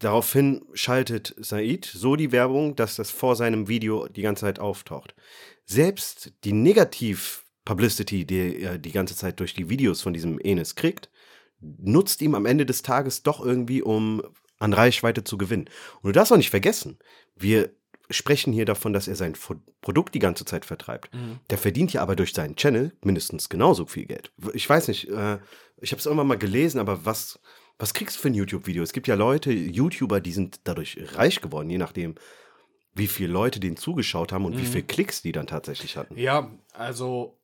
[0.00, 5.12] Daraufhin schaltet Said so die Werbung, dass das vor seinem Video die ganze Zeit auftaucht.
[5.64, 11.10] Selbst die Negativ-Publicity, die er die ganze Zeit durch die Videos von diesem Enes kriegt,
[11.60, 14.22] nutzt ihm am Ende des Tages doch irgendwie, um
[14.58, 15.66] an Reichweite zu gewinnen.
[16.02, 16.98] Und du darfst auch nicht vergessen,
[17.36, 17.70] wir
[18.10, 19.34] sprechen hier davon, dass er sein
[19.82, 21.14] Produkt die ganze Zeit vertreibt.
[21.14, 21.40] Mhm.
[21.50, 24.32] Der verdient ja aber durch seinen Channel mindestens genauso viel Geld.
[24.54, 25.38] Ich weiß nicht, äh,
[25.80, 27.38] ich habe es irgendwann mal gelesen, aber was,
[27.78, 28.82] was kriegst du für ein YouTube-Video?
[28.82, 32.14] Es gibt ja Leute, YouTuber, die sind dadurch reich geworden, je nachdem,
[32.94, 34.66] wie viele Leute denen zugeschaut haben und wie Mhm.
[34.66, 36.16] viele Klicks die dann tatsächlich hatten.
[36.18, 37.37] Ja, also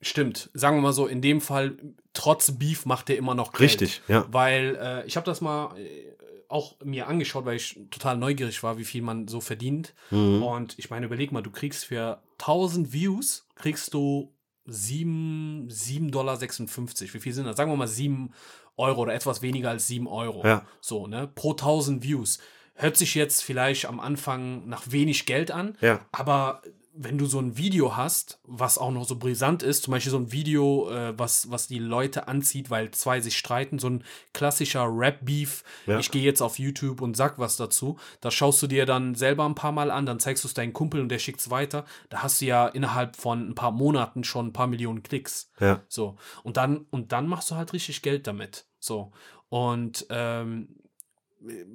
[0.00, 0.50] stimmt.
[0.54, 1.76] Sagen wir mal so, in dem Fall,
[2.12, 3.60] trotz Beef macht er immer noch Geld.
[3.62, 4.26] Richtig, ja.
[4.30, 6.10] Weil äh, ich habe das mal äh,
[6.48, 9.94] auch mir angeschaut, weil ich total neugierig war, wie viel man so verdient.
[10.10, 10.42] Mhm.
[10.42, 14.32] Und ich meine, überleg mal, du kriegst für 1000 Views, kriegst du
[14.66, 16.40] 7, 7,56 Dollar.
[16.40, 17.56] Wie viel sind das?
[17.56, 18.32] Sagen wir mal 7
[18.76, 20.44] Euro oder etwas weniger als 7 Euro.
[20.44, 20.66] Ja.
[20.80, 21.28] So, ne?
[21.34, 22.38] Pro 1000 Views.
[22.74, 26.00] Hört sich jetzt vielleicht am Anfang nach wenig Geld an, Ja.
[26.12, 30.10] aber wenn du so ein Video hast, was auch noch so brisant ist, zum Beispiel
[30.10, 34.04] so ein Video, äh, was, was die Leute anzieht, weil zwei sich streiten, so ein
[34.32, 35.98] klassischer Rap-Beef, Ja.
[36.00, 39.44] ich gehe jetzt auf YouTube und sag was dazu, das schaust du dir dann selber
[39.46, 41.84] ein paar Mal an, dann zeigst du es deinem Kumpel und der schickt es weiter,
[42.08, 45.50] da hast du ja innerhalb von ein paar Monaten schon ein paar Millionen Klicks.
[45.60, 45.82] Ja.
[45.88, 46.16] So.
[46.42, 48.66] Und dann, und dann machst du halt richtig Geld damit.
[48.80, 49.12] So.
[49.48, 50.68] Und ähm,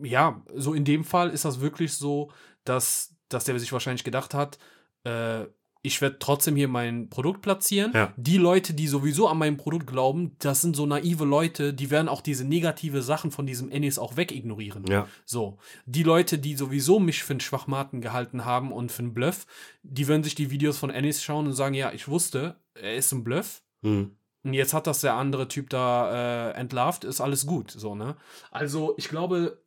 [0.03, 2.31] ja, so in dem Fall ist das wirklich so,
[2.65, 4.59] dass, dass der sich wahrscheinlich gedacht hat,
[5.05, 5.45] äh,
[5.85, 7.91] ich werde trotzdem hier mein Produkt platzieren.
[7.93, 8.11] Ja.
[8.17, 12.09] Die Leute, die sowieso an mein Produkt glauben, das sind so naive Leute, die werden
[12.09, 14.85] auch diese negative Sachen von diesem Ennis auch wegignorieren.
[14.87, 15.07] Ja.
[15.25, 19.45] So, die Leute, die sowieso mich für einen Schwachmaten gehalten haben und für einen Bluff,
[19.83, 23.11] die werden sich die Videos von Ennis schauen und sagen, ja, ich wusste, er ist
[23.11, 23.61] ein Bluff.
[23.83, 24.17] Mhm.
[24.43, 28.15] Und jetzt hat das der andere Typ da äh, entlarvt, ist alles gut, so, ne?
[28.51, 29.59] Also, ich glaube,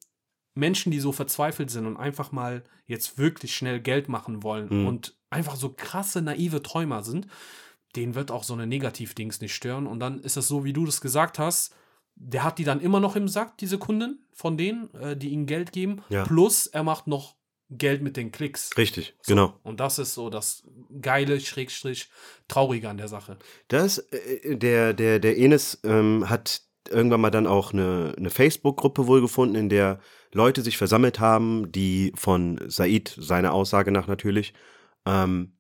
[0.58, 4.86] Menschen, die so verzweifelt sind und einfach mal jetzt wirklich schnell Geld machen wollen Mhm.
[4.86, 7.26] und einfach so krasse, naive Träumer sind,
[7.96, 9.86] denen wird auch so eine Negativdings nicht stören.
[9.86, 11.74] Und dann ist es so, wie du das gesagt hast,
[12.16, 15.46] der hat die dann immer noch im Sack, diese Kunden von denen, äh, die ihm
[15.46, 16.02] Geld geben.
[16.08, 16.24] Ja.
[16.24, 17.36] Plus, er macht noch
[17.70, 18.70] Geld mit den Klicks.
[18.76, 19.34] Richtig, So.
[19.34, 19.54] genau.
[19.62, 20.64] Und das ist so das
[21.00, 22.08] geile, Schrägstrich,
[22.48, 23.38] traurige an der Sache.
[23.68, 29.06] Das, äh, der, der, der Enes ähm, hat irgendwann mal dann auch eine, eine Facebook-Gruppe
[29.06, 30.00] wohl gefunden, in der
[30.32, 34.54] Leute sich versammelt haben, die von Said, seiner Aussage nach natürlich,
[35.06, 35.52] ähm,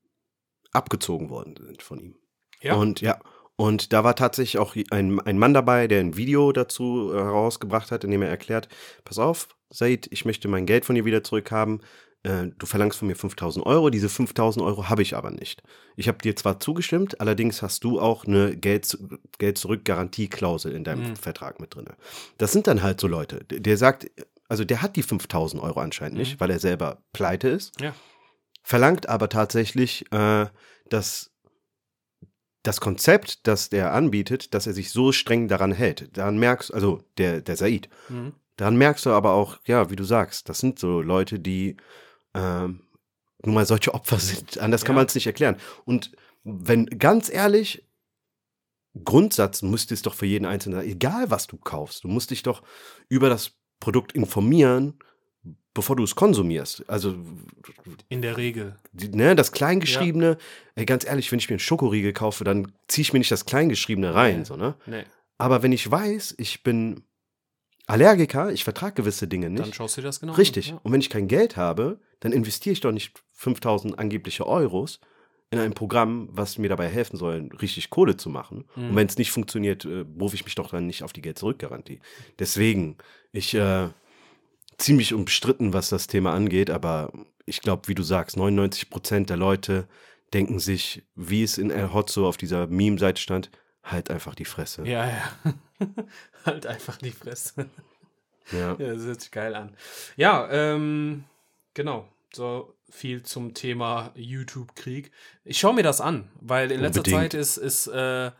[0.72, 2.16] abgezogen worden sind von ihm.
[2.60, 2.74] Ja.
[2.74, 3.18] Und ja,
[3.56, 8.04] und da war tatsächlich auch ein, ein Mann dabei, der ein Video dazu herausgebracht hat,
[8.04, 8.68] in dem er erklärt,
[9.04, 11.82] pass auf, Said, ich möchte mein Geld von dir wieder zurückhaben.
[12.22, 15.62] Äh, du verlangst von mir 5000 Euro, diese 5000 Euro habe ich aber nicht.
[15.96, 18.96] Ich habe dir zwar zugestimmt, allerdings hast du auch eine Geld,
[19.38, 21.16] Geld zurück Garantieklausel in deinem Mhm.
[21.16, 21.86] Vertrag mit drin.
[22.38, 23.44] Das sind dann halt so Leute.
[23.44, 24.10] Der sagt,
[24.48, 26.40] also der hat die 5000 Euro anscheinend nicht, Mhm.
[26.40, 27.94] weil er selber pleite ist Ja.
[28.62, 30.46] verlangt aber tatsächlich, äh,
[30.90, 31.30] dass
[32.64, 36.16] das Konzept, das der anbietet, dass er sich so streng daran hält.
[36.18, 38.34] Daran merkst, also der, der Said, Mhm.
[38.56, 41.76] daran merkst du aber auch, ja, wie du sagst, das sind so Leute, die
[42.34, 42.82] ähm,
[43.44, 44.58] nun mal solche Opfer sind.
[44.58, 45.00] Anders kann Ja.
[45.00, 45.56] man es nicht erklären.
[45.84, 46.12] Und
[46.44, 47.84] wenn, ganz ehrlich,
[49.04, 52.42] Grundsatz müsste es doch für jeden Einzelnen sein, egal was du kaufst, du musst dich
[52.42, 52.62] doch
[53.08, 54.94] über das Produkt informieren,
[55.74, 56.88] bevor du es konsumierst.
[56.88, 57.14] Also,
[58.08, 58.76] In der Regel.
[58.92, 60.36] ne, das Kleingeschriebene,
[60.74, 63.46] ey, ganz ehrlich, wenn ich mir einen Schokoriegel kaufe, dann ziehe ich mir nicht das
[63.46, 64.44] Kleingeschriebene rein, Nee.
[64.44, 64.74] so, ne?
[64.86, 65.04] Nee.
[65.38, 67.04] Aber wenn ich weiß, ich bin
[67.86, 69.62] Allergiker, ich vertrage gewisse Dinge nicht.
[69.64, 70.68] Dann schaust du dir das genau Richtig.
[70.70, 70.74] an.
[70.76, 70.80] Ja.
[70.82, 75.00] Und wenn ich kein Geld habe, dann investiere ich doch nicht 5000 angebliche Euros
[75.50, 78.66] in ein Programm, was mir dabei helfen soll, richtig Kohle zu machen.
[78.76, 78.90] Mhm.
[78.90, 82.00] Und wenn es nicht funktioniert, äh, berufe ich mich doch dann nicht auf die Geld-Zurück-Garantie.
[82.38, 82.98] Deswegen,
[83.32, 83.88] ich äh,
[84.78, 87.12] ziemlich umstritten, was das Thema angeht, aber
[87.46, 89.88] ich glaube, wie du sagst, 99 Prozent der Leute
[90.32, 93.50] denken sich, wie es in El Hotzo auf dieser Meme-Seite stand,
[93.82, 94.86] halt einfach die Fresse.
[94.86, 95.54] Ja, ja.
[96.44, 97.68] halt einfach die Fresse.
[98.52, 98.76] Ja.
[98.78, 99.74] Ja, das hört sich geil an.
[100.16, 101.24] Ja, ähm,
[101.74, 102.08] genau.
[102.32, 105.10] So viel zum Thema YouTube-Krieg.
[105.44, 107.32] Ich schaue mir das an, weil in letzter Unbedingt.
[107.32, 108.30] Zeit ist, ist äh,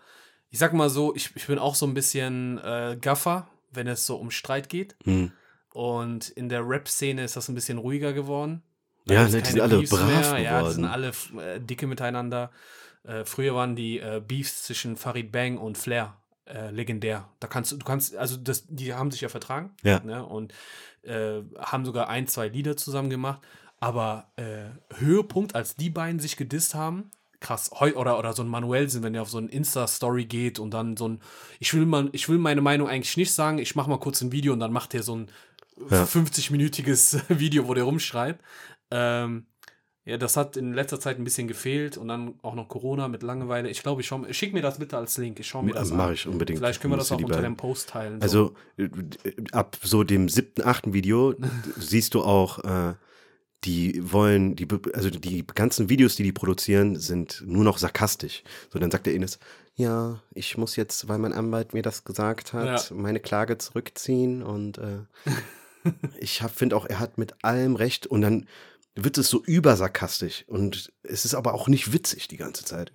[0.51, 4.07] ich sag mal so, ich, ich bin auch so ein bisschen äh, Gaffer, wenn es
[4.07, 4.97] so um Streit geht.
[5.05, 5.33] Hm.
[5.73, 8.63] Und in der Rap-Szene ist das ein bisschen ruhiger geworden.
[9.07, 11.13] Da Ja, ne, die sind alle Beefs brav Ja, die sind geworden.
[11.37, 12.51] alle äh, dicke miteinander.
[13.05, 17.29] Äh, früher waren die äh, Beefs zwischen Farid Bang und Flair äh, legendär.
[17.41, 19.71] Da kannst du, du kannst, also das, die haben sich ja vertragen.
[19.83, 20.01] Ja.
[20.01, 20.53] Ne, und
[21.03, 23.41] äh, haben sogar ein, zwei Lieder zusammen gemacht.
[23.81, 24.65] Aber äh,
[24.97, 29.13] Höhepunkt, als die beiden sich gedisst haben, krass, heu oder, oder so ein Manuelsen, wenn
[29.13, 31.21] der auf so ein Insta-Story geht und dann so ein,
[31.61, 34.33] ich will mal, ich will meine Meinung eigentlich nicht sagen, ich mache mal kurz ein
[34.33, 35.29] Video und dann macht er so ein
[35.91, 36.05] Ja.
[36.05, 38.43] 50-minütiges Video, wo der rumschreibt.
[38.91, 39.47] Ähm,
[40.05, 43.23] ja, das hat in letzter Zeit ein bisschen gefehlt und dann auch noch Corona mit
[43.23, 43.69] Langeweile.
[43.69, 45.39] Ich glaube, ich schau, schick mir das bitte als Link.
[45.39, 46.15] Ich schaue mir das Mach an.
[46.15, 46.59] ich unbedingt.
[46.59, 48.19] Vielleicht können wir das auch unter dem Post teilen.
[48.21, 48.23] so.
[48.23, 48.89] Also äh,
[49.53, 51.35] ab so dem siebten, achten Video
[51.77, 52.95] siehst du auch, äh,
[53.65, 58.43] die wollen, die, also die ganzen Videos, die die produzieren, sind nur noch sarkastisch.
[58.73, 59.39] So, dann sagt der Ines,
[59.75, 62.97] ja, ich muss jetzt, weil mein Anwalt mir das gesagt hat, Ja.
[62.97, 64.99] meine Klage zurückziehen und äh,
[66.19, 68.49] ich finde auch, er hat mit allem recht und dann
[68.95, 72.93] wird es so übersarkastisch und es ist aber auch nicht witzig die ganze Zeit.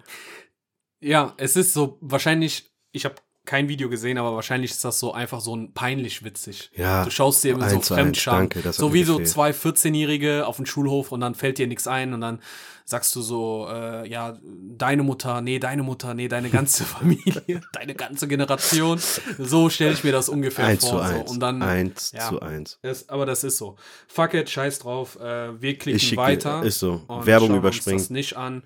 [0.99, 5.13] Ja, es ist so wahrscheinlich, ich habe kein Video gesehen, aber wahrscheinlich ist das so
[5.13, 6.71] einfach so ein peinlich witzig.
[6.75, 8.49] Ja, Du schaust dir mit so zu Fremdscham.
[8.49, 9.29] danke, so wie so gefehlt.
[9.29, 12.39] zwei 14-Jährige auf dem Schulhof und dann fällt dir nichts ein und dann
[12.85, 17.95] sagst du so, äh, ja, deine Mutter, nee, deine Mutter, nee, deine ganze Familie, deine
[17.95, 18.99] ganze Generation.
[19.39, 21.01] So stelle ich mir das ungefähr Eins zu vor.
[21.03, 21.27] eins.
[21.29, 21.33] So.
[21.33, 22.27] Und dann, eins ja.
[22.29, 22.79] zu eins.
[22.81, 23.77] Das, aber das ist so.
[24.07, 25.17] Fuck it, scheiß drauf.
[25.19, 26.63] Äh, wir Ich klicken schicke weiter.
[26.63, 27.01] ist so.
[27.07, 27.95] und Werbung überspringen.
[27.99, 28.63] Uns das nicht an.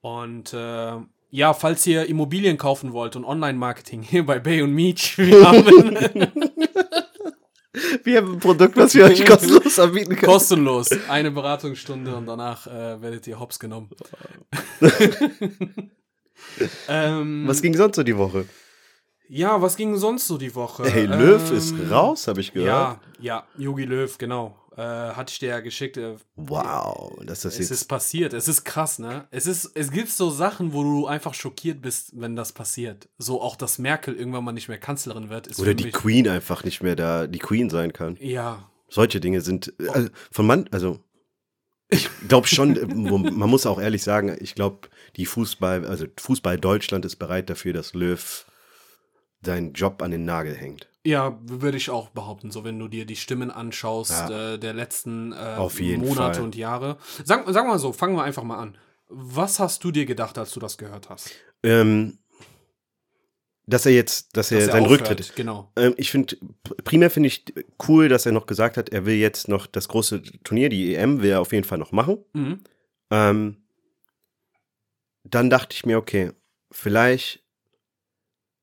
[0.00, 0.92] Und äh,
[1.30, 6.26] ja, falls ihr Immobilien kaufen wollt und Online-Marketing hier bei Bay und Meach, wir haben
[8.02, 10.32] Wir haben ein Produkt, was wir euch kostenlos anbieten können.
[10.32, 13.90] kostenlos eine Beratungsstunde und danach äh, werdet ihr hops genommen.
[16.88, 18.46] ähm, Was ging sonst so die Woche?
[19.28, 20.90] ja, was ging sonst so die Woche?
[20.90, 22.68] Hey, Löw Ähm, ist raus, habe ich gehört.
[22.68, 24.58] Ja, ja, Yogi Löw, genau.
[24.76, 25.96] Äh, hatte ich dir ja geschickt.
[25.96, 27.70] Äh, Wow, dass das Es jetzt.
[27.70, 28.32] ist passiert.
[28.32, 29.26] Es ist krass, ne?
[29.30, 33.08] Es ist, es gibt so Sachen, wo du einfach schockiert bist, wenn das passiert.
[33.18, 35.48] So auch, dass Merkel irgendwann mal nicht mehr Kanzlerin wird.
[35.48, 38.16] Ist oder die Queen einfach nicht mehr da, die Queen sein kann.
[38.20, 40.98] Ja, Solche Dinge sind äh, also von Mann, also
[41.88, 46.58] ich glaube schon, äh, man muss auch ehrlich sagen, ich glaube, die Fußball, also Fußball
[46.58, 48.46] Deutschland ist bereit dafür, dass Löw
[49.44, 50.88] seinen Job an den Nagel hängt.
[51.04, 52.50] ja, würde ich auch behaupten.
[52.50, 54.54] So, wenn du dir die Stimmen anschaust Ja.
[54.54, 55.56] äh, der letzten äh,
[55.96, 56.42] Monate Fall.
[56.44, 56.98] und Jahre.
[57.24, 58.76] Sag, sag mal so, fangen wir einfach mal an.
[59.08, 61.30] Was hast du dir gedacht, als du das gehört hast?
[61.62, 62.18] Ähm,
[63.66, 65.36] dass er jetzt, dass er Dass er seinen aufhört, Rücktritt.
[65.36, 65.72] Genau.
[65.76, 66.36] Ähm, ich finde,
[66.84, 67.44] primär finde ich
[67.88, 71.22] cool, dass er noch gesagt hat, er will jetzt noch das große Turnier, die EM,
[71.22, 72.18] will er auf jeden Fall noch machen.
[72.34, 72.60] Mhm.
[73.10, 73.56] Ähm,
[75.24, 76.32] dann dachte ich mir, okay,
[76.70, 77.39] vielleicht,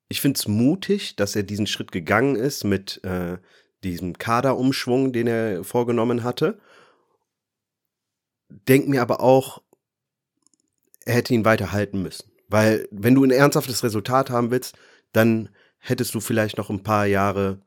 [0.08, 3.38] ich finde es mutig, dass er diesen Schritt gegangen ist mit äh,
[3.84, 6.58] diesem Kaderumschwung, den er vorgenommen hatte.
[8.48, 9.62] Denk mir aber auch,
[11.04, 12.30] er hätte ihn weiterhalten müssen.
[12.48, 14.76] Weil, wenn du ein ernsthaftes Resultat haben willst,
[15.12, 17.60] dann hättest du vielleicht noch ein paar Jahre,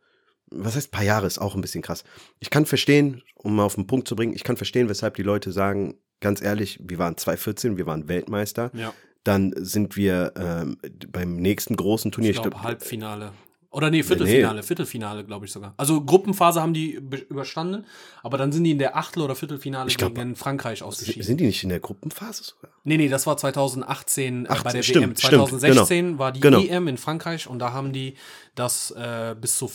[0.47, 2.03] was heißt paar Jahre, ist auch ein bisschen krass.
[2.39, 5.23] Ich kann verstehen, um mal auf den Punkt zu bringen, ich kann verstehen, weshalb die
[5.23, 8.93] Leute sagen, ganz ehrlich, wir waren 2014, wir waren Weltmeister, Ja,
[9.24, 10.78] dann sind wir ähm,
[11.11, 13.32] beim nächsten großen Turnier, ich glaube glaub, Halbfinale.
[13.74, 15.74] Oder nee, Viertelfinale, Viertelfinale, glaube ich sogar.
[15.78, 17.86] Also Gruppenphase haben die be- überstanden,
[18.22, 21.24] aber dann sind die in der Achtel- oder Viertelfinale Ich glaub, gegen Frankreich ausgeschieden.
[21.24, 22.72] sind die nicht in der Gruppenphase sogar?
[22.84, 25.15] Nee, nee, das war 2018 äh, bei 18, der stimmt, WM.
[25.15, 26.59] stimmt, 2016 war die genau.
[26.61, 28.15] EM in Frankreich und da haben die
[28.55, 29.72] das äh, bis zu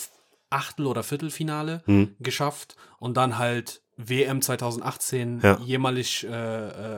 [0.50, 2.16] Achtel- oder Viertelfinale Hm.
[2.20, 5.58] geschafft und dann halt WM 2018 Ja.
[5.64, 6.28] jemalig äh,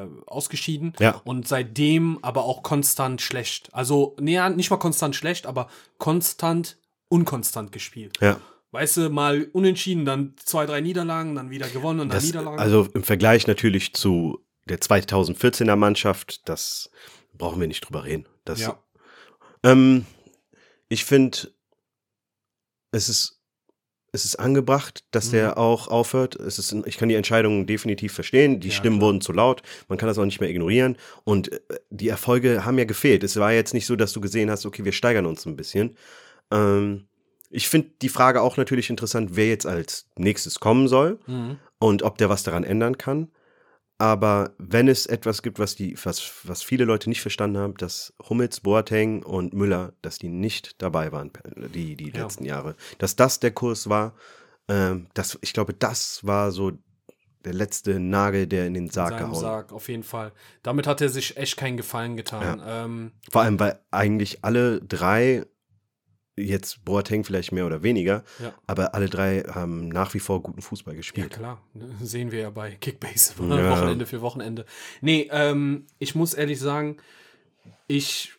[0.02, 1.20] äh, ausgeschieden Ja.
[1.24, 3.68] und seitdem aber auch konstant schlecht.
[3.72, 5.68] Also, nee, nicht mal konstant schlecht, aber
[5.98, 6.76] konstant
[7.08, 8.18] unkonstant gespielt.
[8.20, 8.40] Ja.
[8.70, 12.58] Weißt du, mal unentschieden, dann zwei, drei Niederlagen, dann wieder gewonnen und dann Das, Niederlagen.
[12.58, 16.90] also im Vergleich natürlich zu der 2014er Mannschaft, das
[17.32, 18.26] brauchen wir nicht drüber reden.
[18.44, 18.78] Das, ja.
[19.62, 20.04] ähm,
[20.90, 21.38] ich finde,
[22.90, 23.37] es ist,
[24.12, 25.32] es ist angebracht, dass Mhm.
[25.32, 26.34] der auch aufhört.
[26.36, 28.58] Es ist, ich kann die Entscheidungen definitiv verstehen.
[28.60, 29.08] Die Ja, Stimmen klar.
[29.08, 29.62] wurden zu laut.
[29.88, 30.96] Man kann das auch nicht mehr ignorieren.
[31.24, 33.22] Und äh, die Erfolge haben ja gefehlt.
[33.22, 35.96] Es war jetzt nicht so, dass du gesehen hast, okay, wir steigern uns ein bisschen.
[36.50, 37.06] Ähm,
[37.50, 41.58] ich finde die Frage auch natürlich interessant, wer jetzt als nächstes kommen soll Mhm.
[41.78, 43.28] und ob der was daran ändern kann.
[43.98, 48.14] Aber wenn es etwas gibt, was die, was, was viele Leute nicht verstanden haben, dass
[48.28, 51.32] Hummels, Boateng und Müller, dass die nicht dabei waren,
[51.74, 52.22] die, die Ja.
[52.22, 52.76] letzten Jahre.
[52.98, 54.14] Dass das der Kurs war,
[54.68, 56.72] ähm, das, ich glaube, das war so
[57.44, 59.40] der letzte Nagel, der in den Sarg seinem gehauen.
[59.40, 60.32] Sarg, auf jeden Fall.
[60.62, 62.62] Damit hat er sich echt keinen Gefallen getan.
[62.64, 65.44] Ähm, Vor allem, weil eigentlich alle drei,
[66.38, 68.54] jetzt Boateng vielleicht mehr oder weniger, ja.
[68.66, 71.32] aber alle drei haben nach wie vor guten Fußball Ja, gespielt.
[71.34, 71.60] klar.
[71.74, 73.34] Ne, Sehen wir ja bei Kickbase.
[73.48, 73.70] Ja.
[73.70, 74.64] Wochenende für Wochenende.
[75.00, 76.98] Nee, ähm, ich muss ehrlich sagen,
[77.86, 78.32] ich,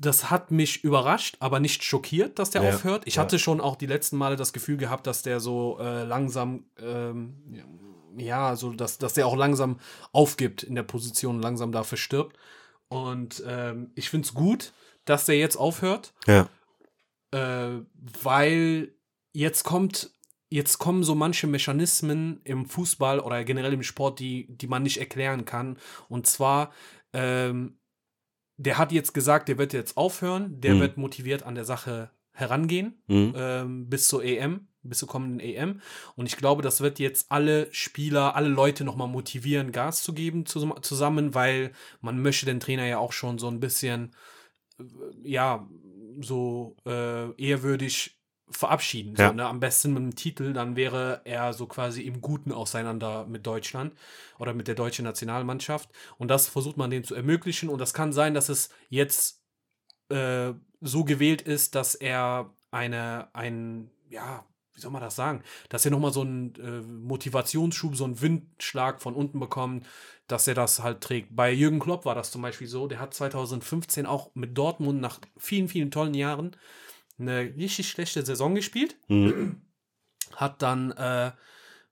[0.00, 3.02] das hat mich überrascht, aber nicht schockiert, dass der Ja, aufhört.
[3.06, 3.22] Ich ja.
[3.22, 7.34] hatte schon auch die letzten Male das Gefühl gehabt, dass der so äh, langsam, ähm,
[8.16, 9.80] ja, so, dass, dass der auch langsam
[10.12, 12.36] aufgibt in der Position, langsam dafür stirbt.
[12.88, 14.72] Und ähm, ich finde es gut,
[15.04, 16.48] dass der jetzt aufhört Ja,
[17.34, 17.84] äh,
[18.22, 18.94] weil
[19.32, 20.10] jetzt kommt,
[20.50, 24.98] jetzt kommen so manche Mechanismen im Fußball oder generell im Sport, die, die man nicht
[24.98, 25.78] erklären kann.
[26.08, 26.72] Und zwar,
[27.12, 27.78] ähm,
[28.56, 30.80] der hat jetzt gesagt, der wird jetzt aufhören, der Mhm.
[30.80, 33.32] wird motiviert an der Sache herangehen, mhm.
[33.36, 35.80] ähm, bis zur EM, bis zur kommenden EM.
[36.14, 40.44] Und ich glaube, das wird jetzt alle Spieler, alle Leute nochmal motivieren, Gas zu geben
[40.46, 44.14] zus- zusammen, weil man möchte den Trainer ja auch schon so ein bisschen,
[44.78, 44.84] äh,
[45.24, 45.68] ja,
[46.20, 49.14] so äh, ehrwürdig verabschieden.
[49.16, 49.28] Ja.
[49.28, 49.46] So, ne?
[49.46, 53.94] Am besten mit dem Titel, dann wäre er so quasi im Guten auseinander mit Deutschland
[54.38, 55.88] oder mit der deutschen Nationalmannschaft.
[56.18, 57.68] Und das versucht man denen zu ermöglichen.
[57.68, 59.42] Und das kann sein, dass es jetzt
[60.10, 64.44] äh, so gewählt ist, dass er eine, ein, ja,
[64.74, 69.00] wie soll man das sagen, dass er nochmal so einen äh, Motivationsschub, so einen Windschlag
[69.00, 69.86] von unten bekommt,
[70.26, 71.34] dass er das halt trägt.
[71.36, 75.20] Bei Jürgen Klopp war das zum Beispiel so, der hat 2015 auch mit Dortmund nach
[75.36, 76.56] vielen, vielen tollen Jahren
[77.18, 79.62] eine richtig schlechte Saison gespielt Mhm.
[80.34, 81.30] hat dann, äh,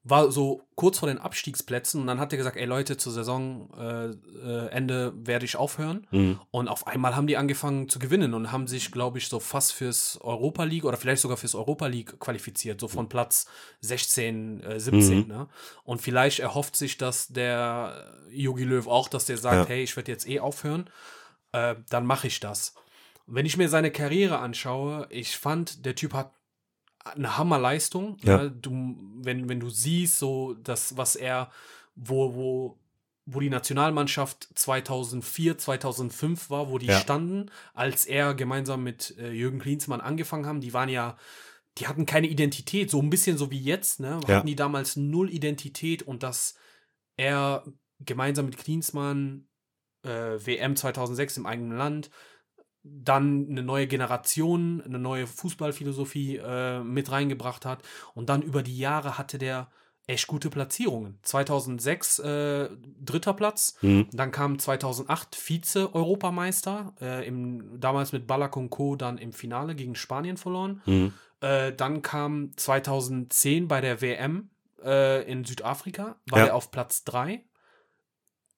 [0.05, 4.19] war so kurz vor den Abstiegsplätzen und dann hat er gesagt, ey Leute, zur Saisonende
[4.45, 6.09] äh, Ende werde ich aufhören.
[6.11, 6.41] Mhm.
[6.51, 9.73] Und auf einmal haben die angefangen zu gewinnen und haben sich, glaube ich, so fast
[9.73, 13.47] fürs Europa League oder vielleicht sogar fürs Europa League qualifiziert, so von Platz
[13.81, 15.21] 16, äh, 17.
[15.21, 15.29] Mhm.
[15.29, 15.49] Ne?
[15.85, 19.75] Und vielleicht erhofft sich das der Jogi Löw auch, dass der sagt, Ja.
[19.75, 20.91] hey, ich werde jetzt eh aufhören,
[21.53, 22.75] äh, dann mache ich das.
[23.29, 26.33] Wenn ich mir seine Karriere anschaue, ich fand, der Typ hat
[27.05, 28.17] eine Hammerleistung.
[28.23, 28.45] Ja.
[28.45, 28.49] Ja.
[28.49, 31.51] Du, wenn, wenn du siehst, so das, was er,
[31.95, 32.79] wo, wo,
[33.27, 36.99] wo die Nationalmannschaft 2004, 2005 war, wo die Ja.
[36.99, 41.17] standen, als er gemeinsam mit äh, Jürgen Klinsmann angefangen haben, die waren ja,
[41.79, 44.21] die hatten keine Identität, so ein bisschen so wie jetzt, ne?
[44.27, 44.37] Ja.
[44.37, 46.55] Hatten die damals null Identität und dass
[47.17, 47.65] er
[48.01, 49.47] gemeinsam mit Klinsmann
[50.05, 50.09] äh,
[50.45, 52.11] WM 2006 im eigenen Land
[52.85, 57.83] dann eine neue Generation, eine neue Fußballphilosophie äh, mit reingebracht hat.
[58.15, 59.69] Und dann über die Jahre hatte der
[60.09, 61.19] echt gute Platzierungen.
[61.23, 62.69] 2006 äh,
[63.01, 64.09] dritter Platz, Mhm.
[64.13, 68.97] dann kam 2008 Vize-Europameister, äh, im, damals mit Ballack und Co.
[68.97, 70.83] dann im Finale gegen Spanien verloren.
[70.87, 71.13] Mhm.
[71.41, 74.51] Äh, dann kam 2010 bei der WM
[74.85, 76.47] äh, in Südafrika, war Ja.
[76.47, 77.45] er auf Platz 3.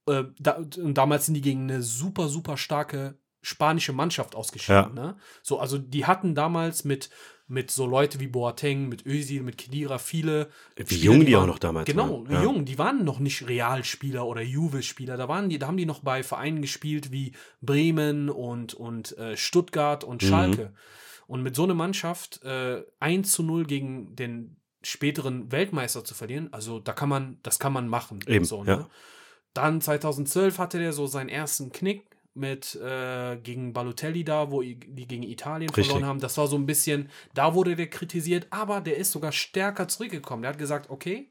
[0.06, 4.94] Äh, da, und damals sind die gegen eine super, super starke spanische Mannschaft ausgeschieden.
[4.94, 5.16] Ne?
[5.42, 7.10] So, also die hatten damals mit,
[7.46, 10.48] mit so Leute wie Boateng, mit Özil, mit Kedira viele.
[10.76, 12.42] Wie Spieler, jung die auch waren- noch damals Genau, Ja.
[12.42, 12.64] jung.
[12.64, 15.16] Die waren noch nicht Realspieler oder Juve-Spieler.
[15.16, 19.36] Da waren die, da haben die noch bei Vereinen gespielt wie Bremen und, und äh,
[19.36, 20.26] Stuttgart und Mhm.
[20.26, 20.72] Schalke.
[21.26, 26.52] Und mit so einer Mannschaft äh, 1 zu 0 gegen den späteren Weltmeister zu verlieren,
[26.52, 28.20] also da kann man, das kann man machen.
[28.26, 28.76] Eben, so, ja.
[28.76, 28.86] ne?
[29.54, 32.04] Dann 2012 hatte der so seinen ersten Knick
[32.34, 35.86] mit äh, gegen Balotelli da, wo die gegen Italien Richtig.
[35.86, 36.20] verloren haben.
[36.20, 40.42] Das war so ein bisschen, da wurde der kritisiert, aber der ist sogar stärker zurückgekommen.
[40.42, 41.30] Der hat gesagt, okay,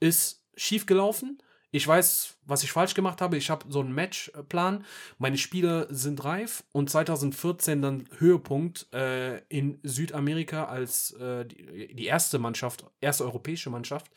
[0.00, 1.38] ist schief gelaufen.
[1.72, 3.36] Ich weiß, was ich falsch gemacht habe.
[3.36, 4.84] Ich habe so einen Matchplan.
[5.18, 12.06] Meine Spiele sind reif und 2014 dann Höhepunkt äh, in Südamerika als äh, die, die
[12.06, 14.10] erste Mannschaft, erste europäische Mannschaft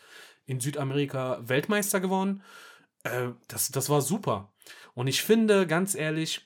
[0.45, 2.41] in Südamerika Weltmeister geworden.
[3.03, 4.52] Äh, das, das war super.
[4.93, 6.41] Und ich finde, ganz ehrlich,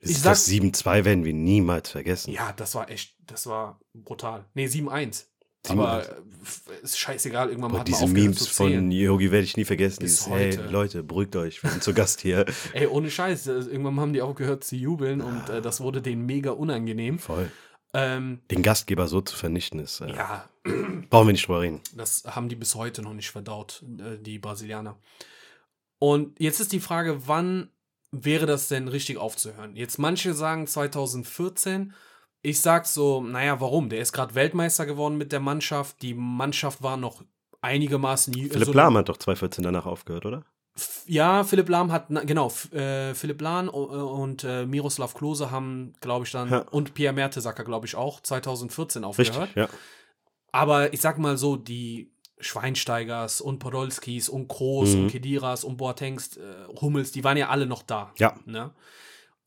[0.00, 2.32] Das, Ich das sag- 7-2 werden wir niemals vergessen.
[2.32, 4.44] ja, das war echt, das war brutal.
[4.54, 5.26] Nee, 7-1.
[5.64, 5.70] 7-1.
[5.70, 6.14] Aber äh,
[6.82, 10.00] ist scheißegal, irgendwann Boah, hat man diese aufgehört Memes von Yogi werde ich nie vergessen.
[10.00, 10.56] Bis Dieses, hey.
[10.70, 12.46] Leute, beruhigt euch, wir sind zu Gast hier.
[12.72, 16.02] Ey, ohne Scheiß, äh, irgendwann haben die auch gehört zu jubeln und äh, das wurde
[16.02, 17.20] denen mega unangenehm.
[17.20, 17.48] Voll.
[17.94, 20.48] Ähm, Den Gastgeber so zu vernichten ist, äh, ja,
[21.10, 21.80] brauchen wir nicht drüber reden.
[21.94, 24.98] das haben die bis heute noch nicht verdaut, äh, die Brasilianer.
[26.02, 27.70] Und jetzt ist die Frage, wann
[28.10, 29.76] wäre das denn richtig aufzuhören?
[29.76, 31.94] Jetzt manche sagen 2014.
[32.42, 33.88] Ich sag so, naja, warum?
[33.88, 36.02] Der ist gerade Weltmeister geworden mit der Mannschaft.
[36.02, 37.22] Die Mannschaft war noch
[37.60, 38.34] einigermaßen.
[38.34, 40.42] Philipp also- Lahm hat doch 2014 danach aufgehört, oder?
[41.06, 45.92] Ja, Philipp Lahm hat, na, genau, äh, Philipp Lahm äh, und äh, Miroslav Klose haben,
[46.00, 46.58] glaube ich, dann, Ja.
[46.72, 49.38] und Pierre Mertesacker, glaube ich, auch 2014 aufgehört.
[49.38, 49.68] Richtig, ja.
[50.50, 52.11] Aber ich sag mal so, die
[52.42, 55.00] Schweinsteigers und Podolskis und Kroos Mhm.
[55.04, 56.42] und Kediras und Boatengs, äh,
[56.80, 58.12] Hummels, die waren ja alle noch da.
[58.18, 58.34] Ja.
[58.44, 58.70] Ne?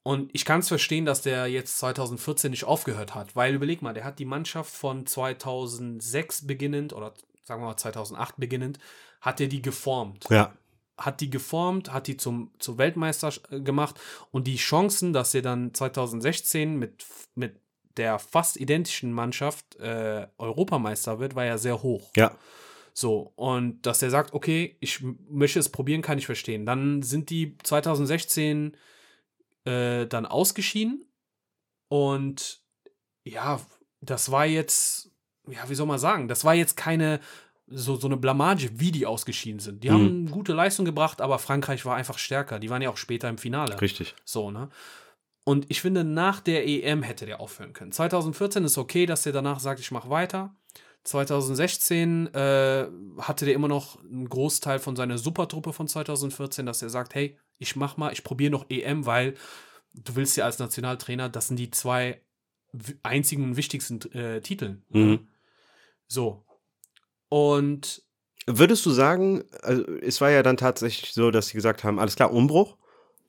[0.03, 3.93] Und ich kann es verstehen, dass der jetzt 2014 nicht aufgehört hat, weil überleg mal,
[3.93, 8.79] der hat die Mannschaft von 2006 beginnend oder sagen wir mal 2008 beginnend,
[9.21, 10.53] hat er die geformt Ja,
[10.97, 13.99] hat die geformt, hat die zum, zur Weltmeister äh, gemacht
[14.31, 17.03] und die Chancen, dass er dann 2016 mit,
[17.35, 17.59] mit
[17.97, 22.11] der fast identischen Mannschaft äh, Europameister wird, war ja sehr hoch.
[22.15, 22.31] ja.
[22.97, 26.65] So, und dass er sagt, okay, ich möchte es probieren, kann ich verstehen.
[26.65, 28.77] Dann sind die 2016
[29.65, 31.03] äh, dann ausgeschieden
[31.89, 32.61] und
[33.25, 33.59] ja,
[33.99, 35.11] das war jetzt,
[35.47, 37.19] ja, wie soll man sagen, das war jetzt keine
[37.67, 39.83] so, so eine Blamage, wie die ausgeschieden sind.
[39.83, 39.93] Die Mhm.
[39.93, 42.59] haben gute Leistung gebracht, aber Frankreich war einfach stärker.
[42.59, 43.81] Die waren ja auch später im Finale.
[43.81, 44.15] Richtig.
[44.23, 44.69] So, ne?
[45.43, 47.91] Und ich finde, nach der EM hätte der aufhören können.
[47.91, 50.55] 2014 ist okay, dass der danach sagt, ich mache weiter.
[51.05, 52.87] 2016 äh,
[53.19, 57.37] hatte der immer noch einen Großteil von seiner Supertruppe von 2014, dass er sagt, hey,
[57.59, 59.35] ich mach mal, ich probiere noch EM, weil
[59.93, 62.21] du willst ja als Nationaltrainer, das sind die zwei
[63.03, 64.83] einzigen und wichtigsten äh, Titeln.
[64.89, 65.27] Mhm.
[66.07, 66.43] So.
[67.29, 68.03] Und
[68.47, 72.15] Würdest du sagen, also es war ja dann tatsächlich so, dass sie gesagt haben, alles
[72.15, 72.77] klar, Umbruch.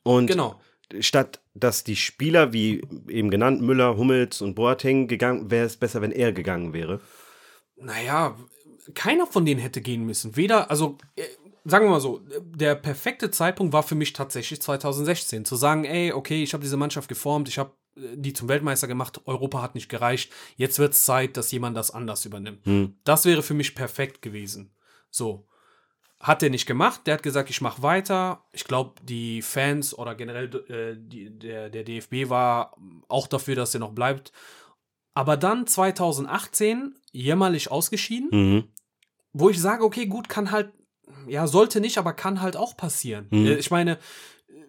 [0.02, 0.60] Und genau.
[1.00, 6.02] statt dass die Spieler, wie eben genannt, Müller, Hummels und Boateng gegangen, wäre es besser,
[6.02, 7.00] wenn er gegangen wäre.
[7.76, 8.36] Naja,
[8.94, 10.36] keiner von denen hätte gehen müssen.
[10.36, 11.24] Weder, also äh,
[11.64, 15.44] sagen wir mal so, der perfekte Zeitpunkt war für mich tatsächlich 2016.
[15.44, 18.86] Zu sagen, ey, okay, ich habe diese Mannschaft geformt, ich habe äh, die zum Weltmeister
[18.86, 22.64] gemacht, Europa hat nicht gereicht, jetzt wird es Zeit, dass jemand das anders übernimmt.
[22.64, 22.96] Hm.
[23.04, 24.70] Das wäre für mich perfekt gewesen.
[25.10, 25.46] So.
[26.18, 28.42] Hat er nicht gemacht, der hat gesagt, ich mache weiter.
[28.52, 32.74] Ich glaube, die Fans oder generell äh, die, der, der DFB war
[33.08, 34.32] auch dafür, dass er noch bleibt.
[35.12, 38.64] Aber dann 2018 jämmerlich ausgeschieden, Mhm.
[39.32, 40.70] wo ich sage, okay, gut, kann halt,
[41.26, 43.26] ja, sollte nicht, aber kann halt auch passieren.
[43.30, 43.46] Mhm.
[43.46, 43.98] Äh, Ich meine,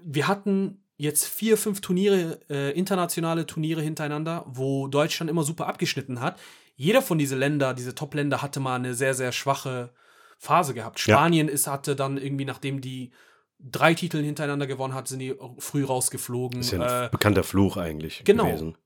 [0.03, 6.21] wir hatten jetzt vier, fünf Turniere, äh, internationale Turniere hintereinander, wo Deutschland immer super abgeschnitten
[6.21, 6.39] hat.
[6.75, 9.91] Jeder von diesen Länder, diese Top-Länder, hatte mal eine sehr, sehr schwache
[10.39, 10.99] Phase gehabt.
[11.05, 11.15] Ja.
[11.15, 13.11] Spanien ist, hatte dann irgendwie, nachdem die
[13.59, 16.59] drei Titel hintereinander gewonnen hat, sind die früh rausgeflogen.
[16.59, 18.45] Ist ja ein Äh, bekannter Fluch eigentlich genau.
[18.45, 18.77] gewesen.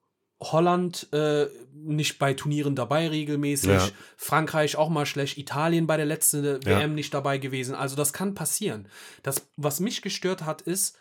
[0.42, 3.90] Holland äh, nicht bei Turnieren dabei regelmäßig, Ja.
[4.18, 6.60] Frankreich auch mal schlecht, Italien bei der letzten Ja.
[6.66, 7.76] WM nicht dabei gewesen.
[7.76, 8.88] Also das kann passieren.
[9.24, 10.98] Das, was mich gestört hat, ist,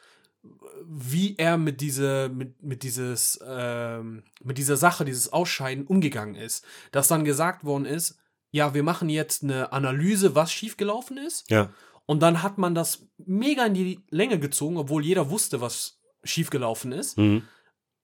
[0.86, 6.64] wie er mit diese, mit, mit dieses, ähm, mit dieser Sache, dieses Ausscheiden umgegangen ist.
[6.92, 8.16] Dass dann gesagt worden ist,
[8.50, 11.50] ja, wir machen jetzt eine Analyse, was schiefgelaufen ist.
[11.50, 11.70] Ja.
[12.06, 16.92] Und dann hat man das mega in die Länge gezogen, obwohl jeder wusste, was schiefgelaufen
[16.92, 17.18] ist.
[17.18, 17.42] Mhm.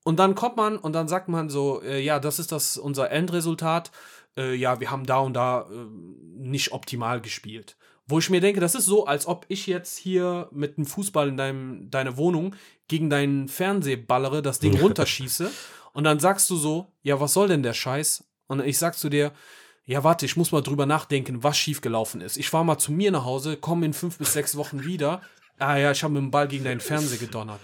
[0.07, 3.11] Und dann kommt man und dann sagt man so, äh, ja, das ist das unser
[3.11, 3.91] Endresultat.
[4.37, 5.85] Äh, ja, wir haben da und da äh,
[6.37, 7.75] nicht optimal gespielt.
[8.07, 11.27] Wo ich mir denke, das ist so, als ob ich jetzt hier mit einem Fußball
[11.27, 12.55] in deinem, deiner Wohnung
[12.87, 15.51] gegen deinen Fernseher ballere, das Ding runterschieße
[15.91, 18.23] und dann sagst du so, ja, was soll denn der Scheiß?
[18.47, 19.33] Und ich sag zu dir,
[19.83, 22.37] ja, warte, ich muss mal drüber nachdenken, was schiefgelaufen ist.
[22.37, 25.21] Ich fahr mal zu mir nach Hause, komme in fünf bis sechs Wochen wieder.
[25.59, 27.59] Ah ja, ich habe mit dem Ball gegen deinen Fernseher gedonnert.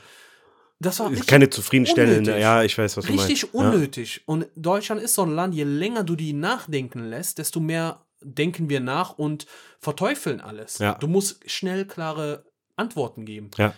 [0.83, 3.29] Das war richtig keine zufriedenstellende, ja, ich weiß, was du meinst.
[3.29, 4.21] Richtig unnötig.
[4.25, 8.69] Und Deutschland ist so ein Land, je länger du die nachdenken lässt, desto mehr denken
[8.69, 9.45] wir nach und
[9.79, 10.77] verteufeln alles.
[10.77, 10.93] Ja.
[10.95, 13.51] Du musst schnell klare Antworten geben.
[13.57, 13.73] Ja.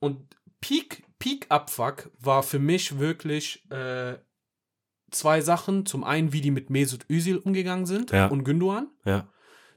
[0.00, 4.16] Und Peak, Peak Abfuck war für mich wirklich äh,
[5.10, 5.86] zwei Sachen.
[5.86, 8.26] Zum einen, wie die mit Mesut Özil umgegangen sind Ja.
[8.28, 9.28] und Gündogan Ja.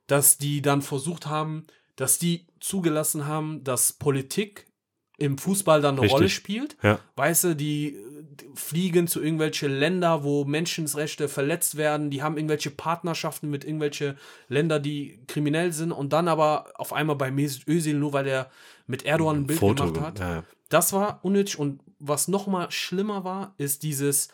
[0.08, 1.66] dass die dann versucht haben,
[1.96, 4.68] dass die zugelassen haben, dass Politik
[5.22, 6.16] im Fußball dann eine Richtig.
[6.16, 6.78] Rolle spielt.
[6.82, 7.00] Ja.
[7.16, 7.98] Weißt du, die,
[8.56, 14.16] fliegen zu irgendwelche Länder, wo Menschenrechte verletzt werden, die haben irgendwelche Partnerschaften mit irgendwelche
[14.48, 18.50] Länder, die kriminell sind und dann aber auf einmal bei Mesut Özil, nur weil er
[18.88, 19.92] mit Erdogan ein Bild Foto.
[19.92, 20.20] gemacht hat.
[20.20, 20.44] Ja, ja.
[20.70, 24.30] Das war unnötig und was noch mal schlimmer war, ist dieses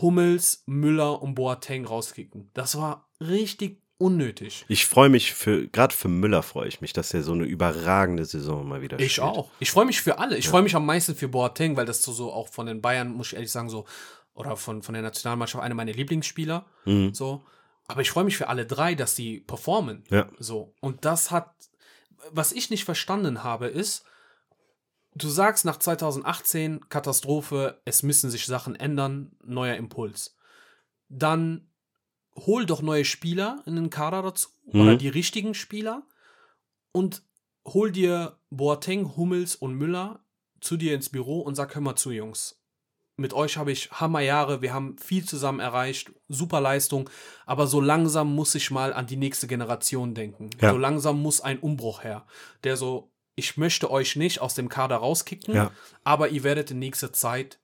[0.00, 2.50] Hummels, Müller und Boateng rauskicken.
[2.54, 4.64] Das war richtig unnötig.
[4.68, 8.24] Ich freue mich für, gerade für Müller freue ich mich, dass er so eine überragende
[8.24, 9.26] Saison mal wieder Ich spielt.
[9.26, 9.50] auch.
[9.60, 10.36] Ich freue mich für alle.
[10.36, 13.12] Ich freue mich am meisten für Boateng, weil das so, so auch von den Bayern,
[13.12, 13.84] muss ich ehrlich sagen, so,
[14.34, 16.64] oder von, von der Nationalmannschaft einer meiner Lieblingsspieler.
[16.86, 17.12] Mhm.
[17.12, 17.42] So.
[17.88, 20.04] Aber ich freue mich für alle drei, dass die performen.
[20.10, 20.28] Ja.
[20.38, 20.74] So.
[20.80, 21.52] Und das hat,
[22.30, 24.04] was ich nicht verstanden habe, ist,
[25.14, 30.36] du sagst nach 2018 Katastrophe, es müssen sich Sachen ändern, neuer Impuls.
[31.08, 31.69] Dann
[32.36, 34.80] hol doch neue Spieler in den Kader dazu Mhm.
[34.80, 36.02] oder die richtigen Spieler
[36.92, 37.22] und
[37.66, 40.24] hol dir Boateng, Hummels und Müller
[40.60, 42.56] zu dir ins Büro und sag, hör mal zu, Jungs.
[43.16, 47.10] Mit euch habe ich Hammerjahre, wir haben viel zusammen erreicht, super Leistung,
[47.44, 50.50] aber so langsam muss ich mal an die nächste Generation denken.
[50.60, 50.70] Ja.
[50.72, 52.26] So langsam muss ein Umbruch her,
[52.64, 55.70] der so, ich möchte euch nicht aus dem Kader rauskicken, Ja.
[56.04, 57.58] aber ihr werdet in nächster Zeit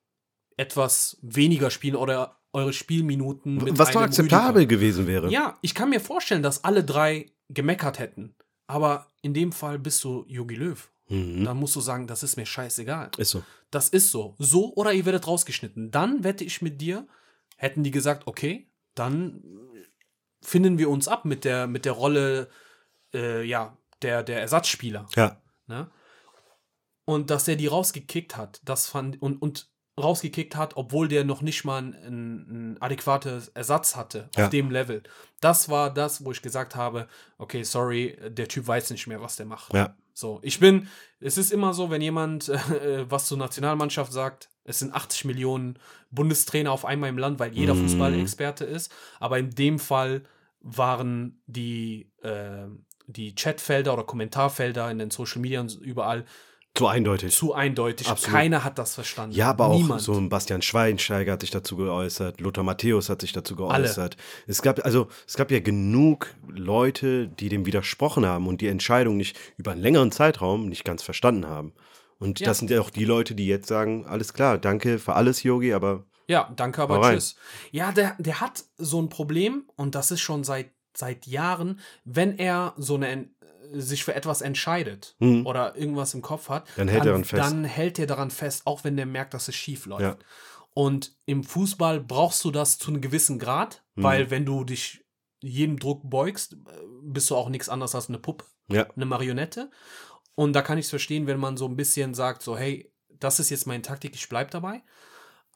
[0.59, 4.77] etwas weniger spielen oder eure Spielminuten mit Was doch akzeptabel Rüdiger.
[4.77, 5.31] gewesen wäre.
[5.31, 8.35] Ja, ich kann mir vorstellen, dass alle drei gemeckert hätten.
[8.67, 10.91] Aber in dem Fall bist du Jogi Löw.
[11.09, 11.45] Mhm.
[11.45, 13.11] Dann musst du sagen, das ist mir scheißegal.
[13.17, 13.43] Ist so.
[13.71, 14.35] Das ist so.
[14.39, 15.91] So oder ihr werdet rausgeschnitten.
[15.91, 17.07] Dann wette ich mit dir,
[17.57, 19.43] hätten die gesagt, okay, dann
[20.43, 22.49] finden wir uns ab mit der, mit der Rolle,
[23.13, 25.09] äh, ja, der, der Ersatzspieler.
[25.15, 25.41] Ja.
[25.67, 25.91] Ne?
[27.05, 31.41] Und dass er die rausgekickt hat, das fand und, und rausgekickt hat, obwohl der noch
[31.43, 34.49] nicht mal einen, adäquaten Ersatz hatte auf Ja.
[34.49, 35.03] dem Level.
[35.41, 39.37] Das war das, wo ich gesagt habe, okay, sorry, der Typ weiß nicht mehr, was
[39.37, 39.73] der macht.
[39.73, 39.97] Ja.
[40.13, 40.89] So, ich bin,
[41.21, 45.79] es ist immer so, wenn jemand äh, was zur Nationalmannschaft sagt, es sind 80 Millionen
[46.11, 47.83] Bundestrainer auf einmal im Land, weil jeder Mhm.
[47.89, 48.93] Fußballexperte ist.
[49.21, 50.23] Aber in dem Fall
[50.61, 52.67] waren die, äh,
[53.07, 56.25] die Chatfelder oder Kommentarfelder in den Social Media und überall
[56.77, 57.35] Zu eindeutig.
[57.35, 58.09] zu eindeutig.
[58.09, 58.35] Absolut.
[58.37, 59.35] Keiner hat das verstanden.
[59.35, 60.01] Ja, aber auch Niemand.
[60.03, 64.17] so ein Bastian Schweinsteiger hat sich dazu geäußert, Lothar Matthäus hat sich dazu geäußert.
[64.47, 69.17] Es gab also es gab ja genug Leute, die dem widersprochen haben und die Entscheidung
[69.17, 71.73] nicht über einen längeren Zeitraum nicht ganz verstanden haben.
[72.19, 72.47] Und Ja.
[72.47, 75.73] das sind ja auch die Leute, die jetzt sagen, alles klar, danke für alles, Yogi,
[75.75, 77.37] aber Ja, danke, aber tschüss.
[77.71, 82.39] Ja, der, der hat so ein Problem und das ist schon seit, seit Jahren, wenn
[82.39, 83.29] er so eine
[83.73, 85.47] sich für etwas entscheidet Mhm.
[85.47, 87.43] oder irgendwas im Kopf hat, Dann hält er daran fest.
[87.43, 90.03] dann hält er daran fest, auch wenn der merkt, dass es schief läuft.
[90.03, 90.17] Ja.
[90.75, 94.03] Und im Fußball brauchst du das zu einem gewissen Grad, Mhm.
[94.03, 95.05] weil wenn du dich
[95.41, 96.57] jedem Druck beugst, äh,
[97.03, 99.71] bist du auch nichts anderes als eine Puppe ja, eine Marionette.
[100.35, 103.39] Und da kann ich es verstehen, wenn man so ein bisschen sagt, so, hey, das
[103.41, 104.83] ist jetzt meine Taktik, ich bleib dabei.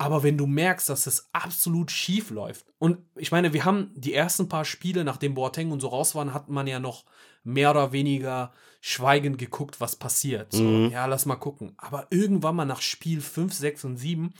[0.00, 4.14] Aber wenn du merkst, dass es absolut schief läuft, und ich meine, wir haben die
[4.14, 7.04] ersten paar Spiele, nachdem Boateng und so raus waren, hat man ja noch
[7.44, 10.52] mehr oder weniger schweigend geguckt, was passiert.
[10.52, 10.90] So, Mhm.
[10.90, 11.74] ja, lass mal gucken.
[11.76, 14.32] Aber irgendwann mal nach Spiel 5, 6 und 7,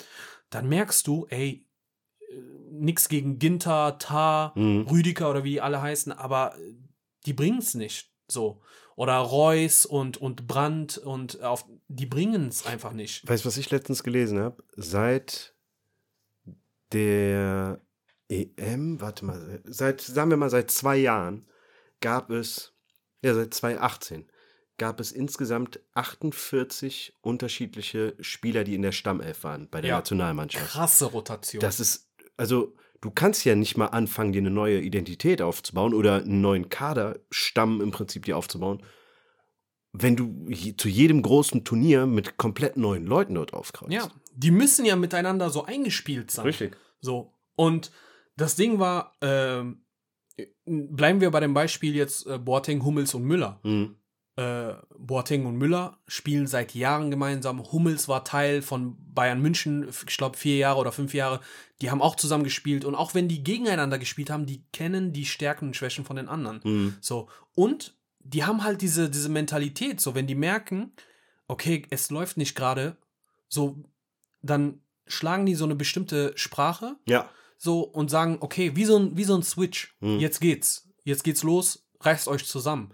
[0.48, 1.66] dann merkst du, ey,
[2.30, 2.34] äh,
[2.70, 4.86] nix gegen Ginter, Tar, Mhm.
[4.86, 6.54] Rüdiger oder wie die alle heißen, aber
[7.26, 8.10] die bringen es nicht.
[8.28, 8.62] So.
[9.00, 13.26] Oder Reus und, und Brandt und auf, die bringen es einfach nicht.
[13.26, 14.62] weißt du, was ich letztens gelesen habe?
[14.76, 15.54] Seit
[16.92, 17.80] der
[18.28, 21.48] EM, warte mal, seit, sagen wir mal, seit zwei Jahren
[22.00, 22.74] gab es,
[23.22, 24.30] ja, seit 2018
[24.76, 29.96] gab es insgesamt 48 unterschiedliche Spieler, die in der Stammelf waren bei der Ja.
[29.96, 30.66] Nationalmannschaft.
[30.66, 31.62] Krasse Rotation.
[31.62, 36.16] Das ist, also, du kannst ja nicht mal anfangen, dir eine neue Identität aufzubauen oder
[36.16, 38.82] einen neuen Kaderstamm im Prinzip dir aufzubauen,
[39.92, 40.46] wenn du
[40.76, 43.92] zu jedem großen Turnier mit komplett neuen Leuten dort aufkreuzt.
[43.92, 46.46] ja, die müssen ja miteinander so eingespielt sein.
[46.46, 46.76] Richtig.
[47.00, 47.34] So.
[47.56, 47.90] Und
[48.36, 49.84] das Ding war, ähm,
[50.64, 53.60] bleiben wir bei dem Beispiel jetzt äh, Boateng, Hummels und Müller.
[53.64, 53.96] Mhm.
[54.40, 57.62] Äh, Boateng und Müller spielen seit Jahren gemeinsam.
[57.72, 61.40] Hummels war Teil von Bayern München, ich glaube vier Jahre oder fünf Jahre.
[61.80, 65.26] Die haben auch zusammen gespielt und auch wenn die gegeneinander gespielt haben, die kennen die
[65.26, 66.60] Stärken und Schwächen von den anderen.
[66.64, 66.96] Mhm.
[67.00, 70.00] So und die haben halt diese diese Mentalität.
[70.00, 70.92] So wenn die merken,
[71.48, 72.96] okay, es läuft nicht gerade,
[73.48, 73.82] so
[74.42, 77.28] dann schlagen die so eine bestimmte Sprache Ja.
[77.58, 80.18] so und sagen, okay, wie so ein, wie so ein Switch, Mhm.
[80.20, 82.92] jetzt geht's, jetzt geht's los, reißt euch zusammen.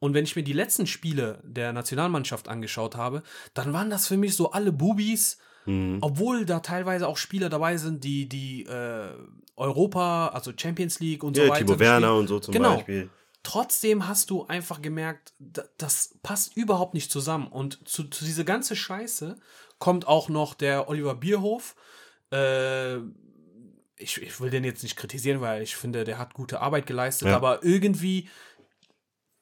[0.00, 3.22] Und wenn ich mir die letzten Spiele der Nationalmannschaft angeschaut habe,
[3.54, 5.98] dann waren das für mich so alle Bubis, Mhm.
[6.00, 9.10] obwohl da teilweise auch Spieler dabei sind, die die äh,
[9.56, 11.66] Europa, also Champions League und so Ja, weiter.
[11.66, 12.76] Timo Werner und so zum Genau.
[12.76, 13.10] Beispiel.
[13.42, 17.46] trotzdem hast du einfach gemerkt, da, das passt überhaupt nicht zusammen.
[17.48, 19.36] Und zu, zu diese ganze Scheiße
[19.78, 21.74] kommt auch noch der Oliver Bierhof.
[22.32, 22.96] Äh,
[23.96, 27.28] ich, ich will den jetzt nicht kritisieren, weil ich finde, der hat gute Arbeit geleistet,
[27.28, 27.36] Ja.
[27.36, 28.28] aber irgendwie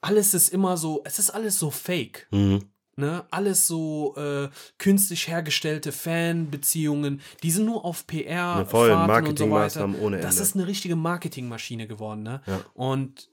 [0.07, 2.27] alles ist immer so, es ist alles so fake.
[2.31, 2.63] Mhm.
[2.99, 3.25] Ne?
[3.31, 4.49] Alles so äh,
[4.79, 9.85] künstlich hergestellte Fanbeziehungen, die sind nur auf PR, Ja, voll, Fahrten und so weiter.
[10.01, 10.43] Ohne Das Ende.
[10.43, 12.41] ist eine richtige Marketingmaschine geworden, ne?
[12.47, 12.61] Ja.
[12.73, 13.29] Und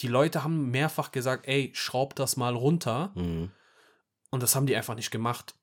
[0.00, 3.12] die Leute haben mehrfach gesagt, ey, schraub das mal runter.
[3.14, 3.50] Mhm.
[4.30, 5.54] Und das haben die einfach nicht gemacht.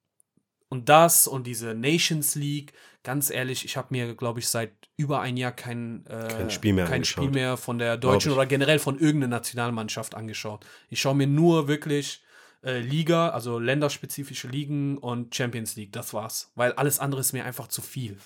[0.73, 5.21] Und das und diese Nations League, ganz ehrlich, ich habe mir, glaube ich, seit über
[5.21, 7.05] ein Jahr kein, äh, Kein Spiel mehr kein.
[7.05, 10.65] Spiel mehr von der deutschen oder generell von irgendeiner Nationalmannschaft angeschaut.
[10.89, 12.23] Ich schaue mir nur wirklich
[12.63, 15.91] äh, Liga, also länderspezifische Ligen und Champions League.
[15.91, 16.51] Das war's.
[16.55, 18.17] Weil alles andere ist mir einfach zu viel.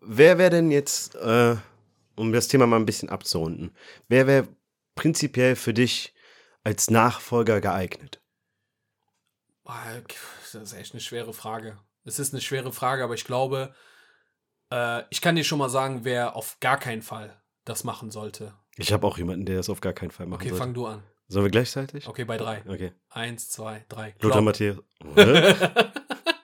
[0.00, 1.56] Wer wäre denn jetzt, äh,
[2.14, 3.72] um das Thema mal ein bisschen abzurunden,
[4.06, 4.46] wer wäre
[4.94, 6.14] prinzipiell für dich
[6.62, 8.19] als Nachfolger geeignet?
[10.52, 11.78] Das ist echt eine schwere Frage.
[12.04, 13.74] Es ist eine schwere Frage, aber ich glaube,
[14.72, 18.54] äh, ich kann dir schon mal sagen, wer auf gar keinen Fall das machen sollte.
[18.76, 20.64] Ich habe auch jemanden, der das auf gar keinen Fall machen Okay, sollte.
[20.64, 21.02] fang du an.
[21.28, 22.08] Sollen wir gleichzeitig?
[22.08, 22.62] Okay, bei drei.
[22.66, 22.92] Okay.
[23.10, 24.14] Eins, zwei, drei.
[24.20, 24.42] Lothar.
[24.42, 24.78] Matthäus.
[25.14, 25.54] Hä?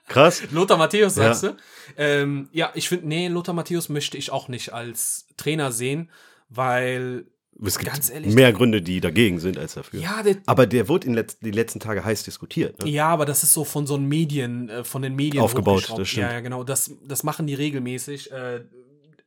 [0.07, 0.43] Krass.
[0.51, 1.33] Lothar Matthäus, Ja.
[1.33, 1.57] sagst du?
[1.97, 6.09] Ähm, ja, ich finde, nee, Lothar Matthäus möchte ich auch nicht als Trainer sehen,
[6.47, 7.25] weil,
[7.65, 9.99] Es gibt Ganz ehrlich, mehr Gründe, die dagegen sind als dafür.
[9.99, 12.83] ja, der, Aber der wurde in letz die letzten Tage heiß diskutiert.
[12.83, 12.89] Ne?
[12.89, 16.07] ja, aber das ist so von so einen Medien, äh, von den Medien Aufgebaut, das
[16.07, 16.27] stimmt.
[16.27, 16.63] Ja, ja, genau.
[16.63, 18.31] Das, das machen die regelmäßig.
[18.31, 18.61] Äh,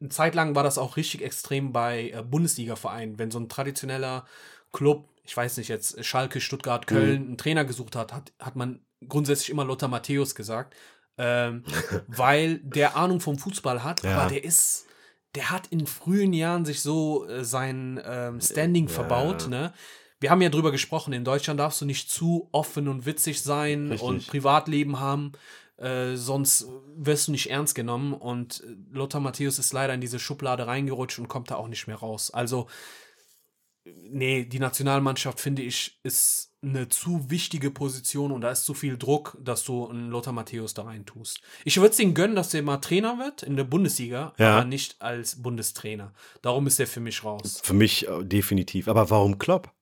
[0.00, 4.24] eine Zeit lang war das auch richtig extrem bei äh, Bundesliga-Vereinen, wenn so ein traditioneller
[4.72, 8.80] Club, ich weiß nicht jetzt, Schalke, Stuttgart, Köln, einen Trainer gesucht hat, hat, hat man
[9.08, 10.74] grundsätzlich immer Lothar Matthäus gesagt,
[11.18, 11.64] ähm,
[12.06, 14.16] weil der Ahnung vom Fußball hat, Ja.
[14.16, 14.86] aber der ist,
[15.34, 19.72] der hat in frühen Jahren sich so äh, sein ähm, Standing verbaut, ne?
[20.20, 23.90] Wir haben ja drüber gesprochen, in Deutschland darfst du nicht zu offen und witzig sein
[23.90, 24.06] Richtig.
[24.06, 25.32] und Privatleben haben,
[25.78, 28.12] äh, sonst wirst du nicht ernst genommen.
[28.12, 31.86] Und äh, Lothar Matthäus ist leider in diese Schublade reingerutscht und kommt da auch nicht
[31.86, 32.30] mehr raus.
[32.30, 32.68] Also,
[33.84, 38.98] nee, die Nationalmannschaft, finde ich, ist eine zu wichtige Position und da ist zu viel
[38.98, 41.40] Druck, dass du einen Lothar Matthäus da rein tust.
[41.64, 44.58] Ich würde es ihm gönnen, dass der mal Trainer wird in der Bundesliga, Ja.
[44.58, 46.12] aber nicht als Bundestrainer.
[46.42, 47.60] Darum ist er für mich raus.
[47.62, 48.88] Für mich äh, definitiv.
[48.88, 49.72] Aber warum Klopp?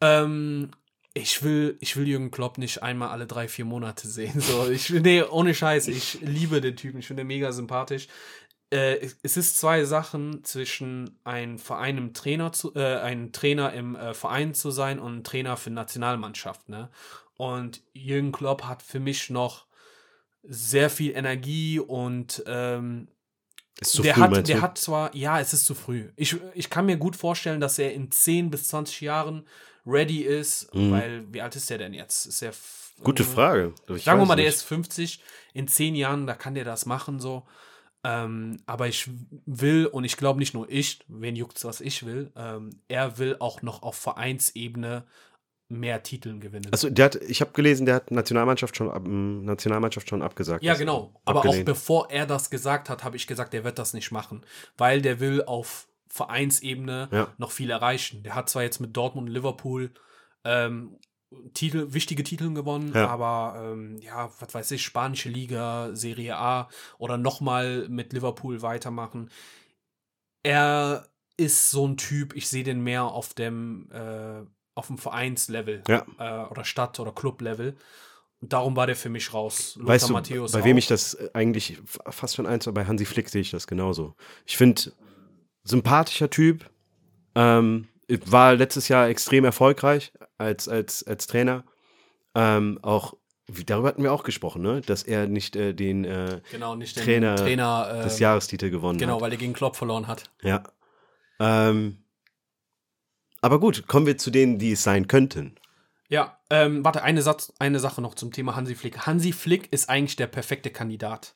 [0.00, 0.70] Ähm,
[1.14, 4.40] ich will, ich will Jürgen Klopp nicht einmal alle drei, vier Monate sehen.
[4.40, 8.08] So, ich nee, ohne Scheiß, ich liebe den Typen, ich finde ihn mega sympathisch.
[8.70, 13.94] Äh, es- ist zwei Sachen zwischen ein Verein im Trainer zu, äh, ein Trainer im
[13.94, 16.90] äh, Verein zu sein und ein Trainer für Nationalmannschaft, ne?
[17.36, 19.66] Und Jürgen Klopp hat für mich noch
[20.42, 23.08] sehr viel Energie und ähm,
[23.80, 24.62] Ist zu der, früh, hat, der du?
[24.62, 26.10] hat zwar, ja, es ist zu früh.
[26.16, 29.46] Ich, ich kann mir gut vorstellen, dass er in 10 bis 20 Jahren
[29.84, 32.26] ready ist, weil, wie alt ist der denn jetzt?
[32.26, 32.50] Ist er
[32.98, 33.04] Mhm.
[33.04, 33.74] Gute äh, Frage.
[33.94, 34.54] Ich Sagen wir mal, der nicht.
[34.54, 35.20] ist 50.
[35.52, 37.46] In 10 Jahren, da kann der das machen, so.
[38.04, 39.10] Ähm, aber ich
[39.46, 43.36] will, und ich glaube nicht nur ich, wen juckt's, was ich will, ähm, er will
[43.40, 45.04] auch noch auf Vereinsebene
[45.68, 46.68] mehr Titeln gewinnen.
[46.70, 50.62] Also der hat, ich habe gelesen, der hat Nationalmannschaft schon, Nationalmannschaft schon abgesagt.
[50.62, 51.12] Ja, genau.
[51.24, 51.66] Aber auch abgelehnt.
[51.66, 54.44] bevor er das gesagt hat, habe ich gesagt, der wird das nicht machen.
[54.76, 57.34] Weil der will auf Vereinsebene Ja.
[57.38, 58.22] noch viel erreichen.
[58.22, 59.90] Der hat zwar jetzt mit Dortmund und Liverpool
[60.44, 60.96] ähm,
[61.54, 63.08] Titel, wichtige Titel gewonnen, Ja.
[63.08, 66.68] aber ähm, ja, was weiß ich, spanische Liga, Serie A
[66.98, 69.30] oder nochmal mit Liverpool weitermachen.
[70.42, 74.42] Er ist so ein Typ, ich sehe den mehr auf dem, äh,
[74.74, 76.06] auf dem Vereinslevel Ja.
[76.18, 77.76] äh, oder Stadt- oder Clublevel.
[78.40, 79.74] Und darum war der für mich raus.
[79.76, 80.78] Lothar Weißt du, Matthäus bei wem auch.
[80.78, 84.14] ich das äh, eigentlich fast schon eins, aber bei Hansi Flick sehe ich das genauso.
[84.44, 84.92] Ich finde,
[85.64, 86.70] sympathischer Typ,
[87.34, 91.64] ähm, war letztes Jahr extrem erfolgreich als, als, als Trainer.
[92.34, 93.14] Ähm, auch,
[93.66, 94.80] darüber hatten wir auch gesprochen, ne?
[94.80, 98.98] dass er nicht äh, den äh, Genau, nicht den Trainer Trainer des ähm, Jahrestitel gewonnen
[98.98, 99.22] Genau, hat.
[99.22, 100.30] weil er gegen Klopp verloren hat.
[100.42, 100.62] Ja.
[101.40, 102.04] Ähm,
[103.40, 105.56] aber gut, kommen wir zu denen, die es sein könnten.
[106.08, 109.06] Ja, ähm, warte, eine, Satz, eine Sache noch zum Thema Hansi Flick.
[109.06, 111.34] Hansi Flick ist eigentlich der perfekte Kandidat.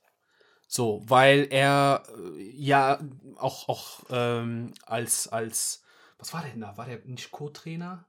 [0.68, 2.05] So, weil er
[2.37, 3.01] äh, ja
[3.37, 5.80] auch, auch ähm, als, als,
[6.21, 6.77] was war der denn da?
[6.77, 8.07] War der nicht Co-Trainer?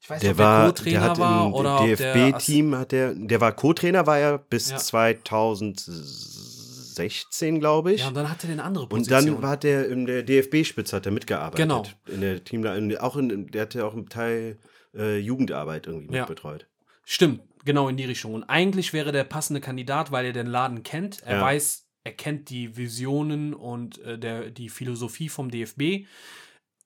[0.00, 3.40] Ich weiß Der nicht, ob war, der Co-Trainer war im oder DFB-Team hat der, der
[3.40, 4.76] war Co-Trainer, war er bis Ja.
[4.78, 8.00] 2016, glaube ich.
[8.00, 9.26] Ja, und dann hatte er eine andere und Position.
[9.26, 11.56] dann war der in der DFB-Spitze, hat er mitgearbeitet.
[11.58, 11.84] Genau.
[12.06, 14.58] In der Teamler, in, auch in, der hatte auch einen Teil
[14.94, 16.20] äh, Jugendarbeit irgendwie Ja.
[16.22, 16.66] mitbetreut.
[17.04, 18.34] Stimmt, genau in die Richtung.
[18.34, 21.22] Und eigentlich wäre der passende Kandidat, weil er den Laden kennt.
[21.22, 21.42] Er Ja.
[21.42, 26.06] weiß, er kennt die Visionen und äh, der, die Philosophie vom DFB.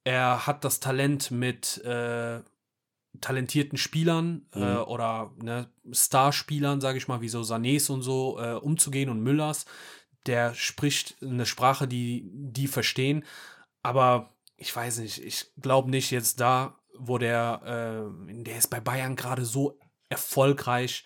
[0.06, 2.40] Er hat das Talent mit äh,
[3.20, 4.78] talentierten Spielern äh, Mhm.
[4.84, 9.66] oder ne, Starspielern, sage ich mal, wie so Sanés und so, äh, umzugehen und Müllers.
[10.26, 13.24] Der spricht eine Sprache, die die verstehen.
[13.82, 18.78] Aber ich weiß nicht, ich glaube nicht jetzt da, wo der, äh, der ist bei
[18.78, 19.76] Bayern gerade so
[20.08, 21.04] erfolgreich.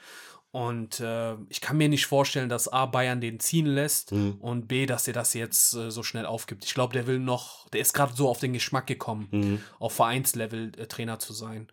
[0.53, 4.38] Und äh, ich kann mir nicht vorstellen, dass A, Bayern den ziehen lässt Mhm.
[4.40, 6.64] und B, dass er das jetzt äh, so schnell aufgibt.
[6.64, 9.61] Ich glaube, der will noch, der ist gerade so auf den Geschmack gekommen, Mhm.
[9.78, 11.68] auf Vereinslevel äh, Trainer zu sein.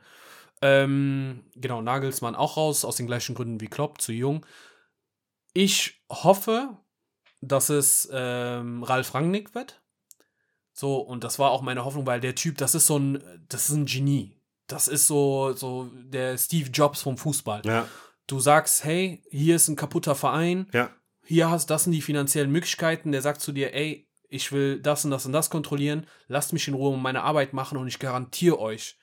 [0.61, 4.45] Ähm, genau, Nagelsmann auch raus, aus den gleichen Gründen wie Klopp, zu jung.
[5.53, 6.77] Ich hoffe,
[7.41, 9.81] dass es ähm, Ralf Rangnick wird.
[10.73, 13.69] So, und das war auch meine Hoffnung, weil der Typ, das ist so ein, das
[13.69, 14.35] ist ein Genie.
[14.67, 17.61] Das ist so, so der Steve Jobs vom Fußball.
[17.65, 17.87] Ja,
[18.27, 20.89] Du sagst, hey, hier ist ein kaputter Verein, ja.
[21.23, 23.11] hier hast das sind die finanziellen Möglichkeiten.
[23.11, 26.67] Der sagt zu dir, ey, ich will das und das und das kontrollieren, lasst mich
[26.67, 28.97] in Ruhe meine Arbeit machen und ich garantiere euch,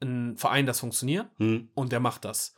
[0.00, 1.70] ein Verein, das funktioniert Mhm.
[1.74, 2.54] und der macht das.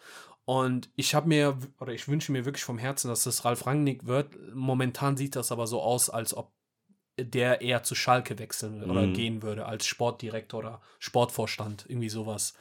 [0.46, 4.06] Und ich habe mir, oder ich wünsche mir wirklich vom Herzen, dass das Ralf Rangnick
[4.06, 4.34] wird.
[4.54, 6.52] Momentan sieht das aber so aus, als ob
[7.18, 9.12] der eher zu Schalke wechseln oder Mhm.
[9.12, 12.54] gehen würde, als Sportdirektor oder Sportvorstand, irgendwie sowas.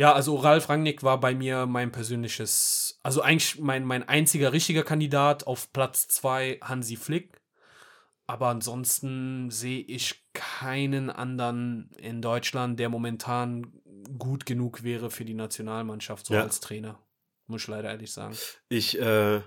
[0.00, 4.82] Ja, also Ralf Rangnick war bei mir mein persönliches, also eigentlich mein, mein einziger richtiger
[4.82, 7.38] Kandidat auf Platz zwei Hansi Flick.
[8.26, 13.74] Aber ansonsten sehe ich keinen anderen in Deutschland, der momentan
[14.16, 16.44] gut genug wäre für die Nationalmannschaft, so Ja.
[16.44, 16.98] als Trainer.
[17.46, 18.34] Muss ich leider ehrlich sagen.
[18.70, 19.42] Ich äh,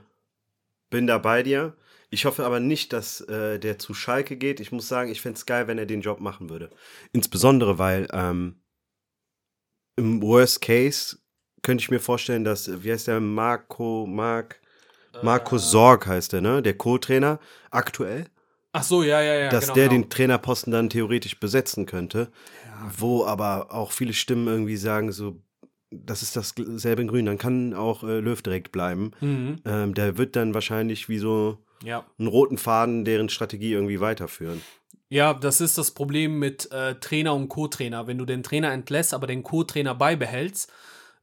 [0.91, 1.75] bin da bei dir.
[2.11, 4.59] Ich hoffe aber nicht, dass äh, der zu Schalke geht.
[4.59, 6.69] Ich muss sagen, ich fände es geil, wenn er den Job machen würde.
[7.11, 8.62] Insbesondere, weil ähm,
[9.95, 11.17] im Worst Case
[11.61, 14.59] könnte ich mir vorstellen, dass, äh, wie heißt der, Marco, Marc,
[15.21, 16.61] Marco Sorg heißt der, ne?
[16.61, 17.39] Der Co-Trainer
[17.71, 18.25] aktuell,
[18.75, 19.49] Ach so, ja, ja, ja.
[19.49, 20.01] dass genau, der genau.
[20.01, 22.31] den Trainerposten dann theoretisch besetzen könnte.
[22.97, 25.39] Wo aber auch viele Stimmen irgendwie sagen, so,
[25.91, 29.11] das ist dasselbe in Grün, dann kann auch äh, Löw direkt bleiben.
[29.21, 29.57] Mhm.
[29.65, 32.03] Ähm, der wird dann wahrscheinlich wie so Ja.
[32.17, 34.61] einen roten Faden deren Strategie irgendwie weiterführen.
[35.13, 38.07] Ja, das ist das Problem mit äh, Trainer und Co-Trainer.
[38.07, 40.71] Wenn du den Trainer entlässt, aber den Co-Trainer beibehältst,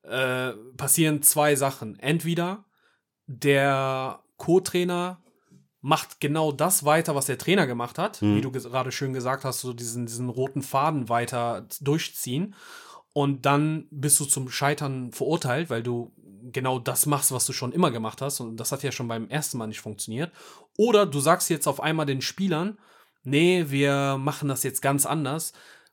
[0.05, 1.99] äh, passieren zwei Sachen.
[1.99, 2.64] Entweder
[3.26, 5.20] der Co-Trainer
[5.80, 8.36] macht genau das weiter, was der Trainer gemacht hat, Mhm.
[8.36, 12.55] wie du gerade schön gesagt hast, so diesen, diesen roten Faden weiter durchziehen.
[13.12, 16.12] Und dann bist du zum Scheitern verurteilt, weil du
[16.53, 18.38] genau das machst, was du schon immer gemacht hast.
[18.38, 20.30] Und das hat ja schon beim ersten Mal nicht funktioniert.
[20.78, 22.78] Oder du sagst jetzt auf einmal den Spielern,
[23.25, 25.53] nee, wir machen das jetzt ganz anders,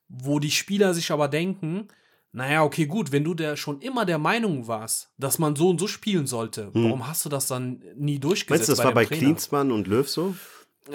[0.09, 1.87] wo die Spieler sich aber denken,
[2.31, 5.79] naja, okay, gut, wenn du der schon immer der Meinung warst, dass man so und
[5.79, 8.49] so spielen sollte, warum hast du das dann nie durchgesetzt?
[8.49, 8.55] Hm.
[8.57, 9.19] Meinst du, das war dem bei Trainer?
[9.21, 10.35] Klinsmann und Löw so?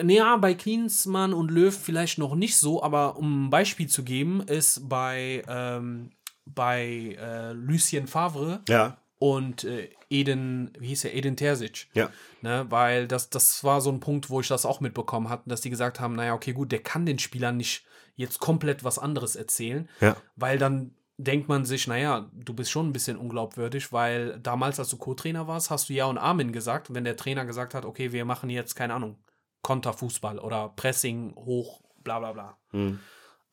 [0.07, 4.41] Ja, bei Klinsmann und Löw vielleicht noch nicht so, aber um ein Beispiel zu geben,
[4.43, 6.11] ist bei, ähm,
[6.47, 8.97] bei äh, Lucien Favre Ja.
[9.18, 11.88] und äh, Eden, wie hieß er, Eden Terzic.
[11.94, 12.10] Ja.
[12.42, 15.60] Ne, weil das, das war so ein Punkt, wo ich das auch mitbekommen hatte, dass
[15.62, 17.84] die gesagt haben, naja, okay, gut, der kann den Spielern nicht
[18.14, 20.16] jetzt komplett was anderes erzählen, Ja.
[20.36, 24.88] weil dann denkt man sich, naja, du bist schon ein bisschen unglaubwürdig, weil damals, als
[24.88, 28.12] du Co-Trainer warst, hast du Ja und Amen gesagt, wenn der Trainer gesagt hat, okay,
[28.12, 29.16] wir machen jetzt, keine Ahnung,
[29.62, 32.56] Konterfußball oder Pressing hoch, bla bla bla.
[32.70, 32.98] Hm.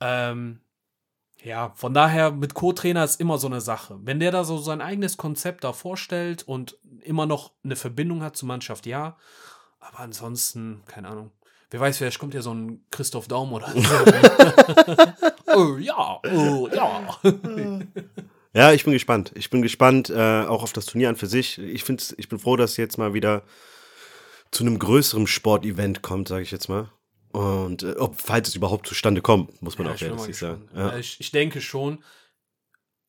[0.01, 0.59] Ähm,
[1.43, 3.97] ja, von daher mit Co-Trainer ist immer so eine Sache.
[4.03, 8.35] Wenn der da so sein eigenes Konzept da vorstellt und immer noch eine Verbindung hat
[8.35, 9.17] zur Mannschaft, ja.
[9.79, 11.31] Aber ansonsten, keine Ahnung.
[11.71, 13.79] Wer weiß, vielleicht kommt ja so ein Christoph Daum oder so.
[15.55, 17.19] oh ja, oh ja.
[18.51, 19.31] Ja, ich bin gespannt.
[19.35, 21.59] Ich bin gespannt, äh, auch auf das Turnier an für sich.
[21.59, 23.43] Ich, find's, ich bin froh, dass jetzt mal wieder
[24.49, 26.89] zu einem größeren Sportevent kommt, sage ich jetzt mal.
[27.31, 30.15] Und äh, ob, falls es überhaupt zustande kommt, muss man Ja, auch ich bin mal
[30.17, 30.69] realistisch sagen.
[30.75, 30.97] Ja.
[30.97, 32.03] Ich, ich denke schon.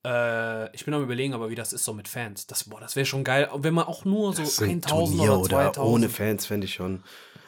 [0.05, 2.47] Äh, ich bin am überlegen, aber wie das ist so mit Fans.
[2.47, 4.87] Das, boah, das wäre schon geil, wenn man auch nur so Das ist ein 1000
[4.87, 5.79] Turnier oder 2000.
[5.79, 7.03] ohne Fans fände ich schon.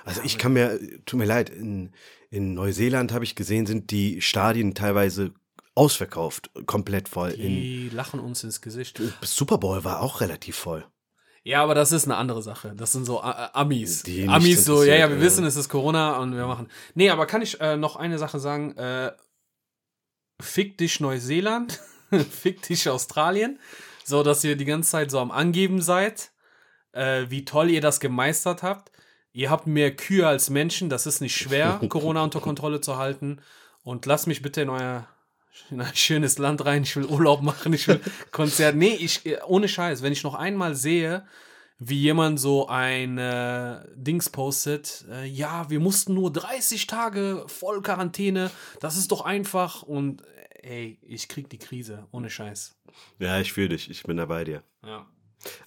[0.04, 1.92] Also ich kann mir, tut mir leid, in,
[2.30, 5.32] in Neuseeland habe ich gesehen, sind die Stadien teilweise
[5.74, 7.30] ausverkauft, komplett voll.
[7.30, 9.00] In, Die lachen uns ins Gesicht.
[9.22, 10.84] Super Bowl war auch relativ voll.
[11.44, 12.72] Ja, aber das ist eine andere Sache.
[12.76, 14.04] Das sind so äh, Amis.
[14.04, 15.48] Die Amis so, ja, ja, wir interessiert, wissen, ja.
[15.48, 16.68] es ist Corona und wir machen.
[16.94, 18.76] Nee, aber kann ich äh, noch eine Sache sagen?
[18.76, 19.12] Äh,
[20.40, 21.80] fick dich Neuseeland,
[22.30, 23.58] fick dich Australien,
[24.04, 26.30] so dass ihr die ganze Zeit so am Angeben seid,
[26.92, 28.92] äh, wie toll ihr das gemeistert habt.
[29.32, 33.40] Ihr habt mehr Kühe als Menschen, das ist nicht schwer, Corona unter Kontrolle zu halten.
[33.82, 35.08] Und lasst mich bitte in euer,
[35.70, 36.82] in ein schönes Land rein.
[36.82, 38.00] Ich will Urlaub machen, ich will
[38.30, 38.76] Konzert.
[38.76, 41.26] Nee, ich, ohne Scheiß, wenn ich noch einmal sehe,
[41.78, 47.82] wie jemand so ein äh, Dings postet, äh, ja, wir mussten nur 30 Tage voll
[47.82, 48.50] Quarantäne,
[48.80, 50.22] das ist doch einfach und
[50.62, 52.76] äh, ey, ich krieg die Krise, ohne Scheiß.
[53.18, 54.62] Ja, ich fühle dich, ich bin da bei dir.
[54.84, 55.06] Ja.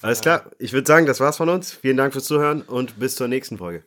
[0.02, 1.74] Alles klar, ich würde sagen, das war's von uns.
[1.74, 3.84] Vielen Dank fürs Zuhören und bis zur nächsten Folge.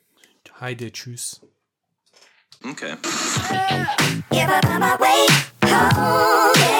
[0.61, 1.41] Heide, tschüss.
[2.65, 2.97] Okay.
[4.33, 6.78] Yeah, Hold it.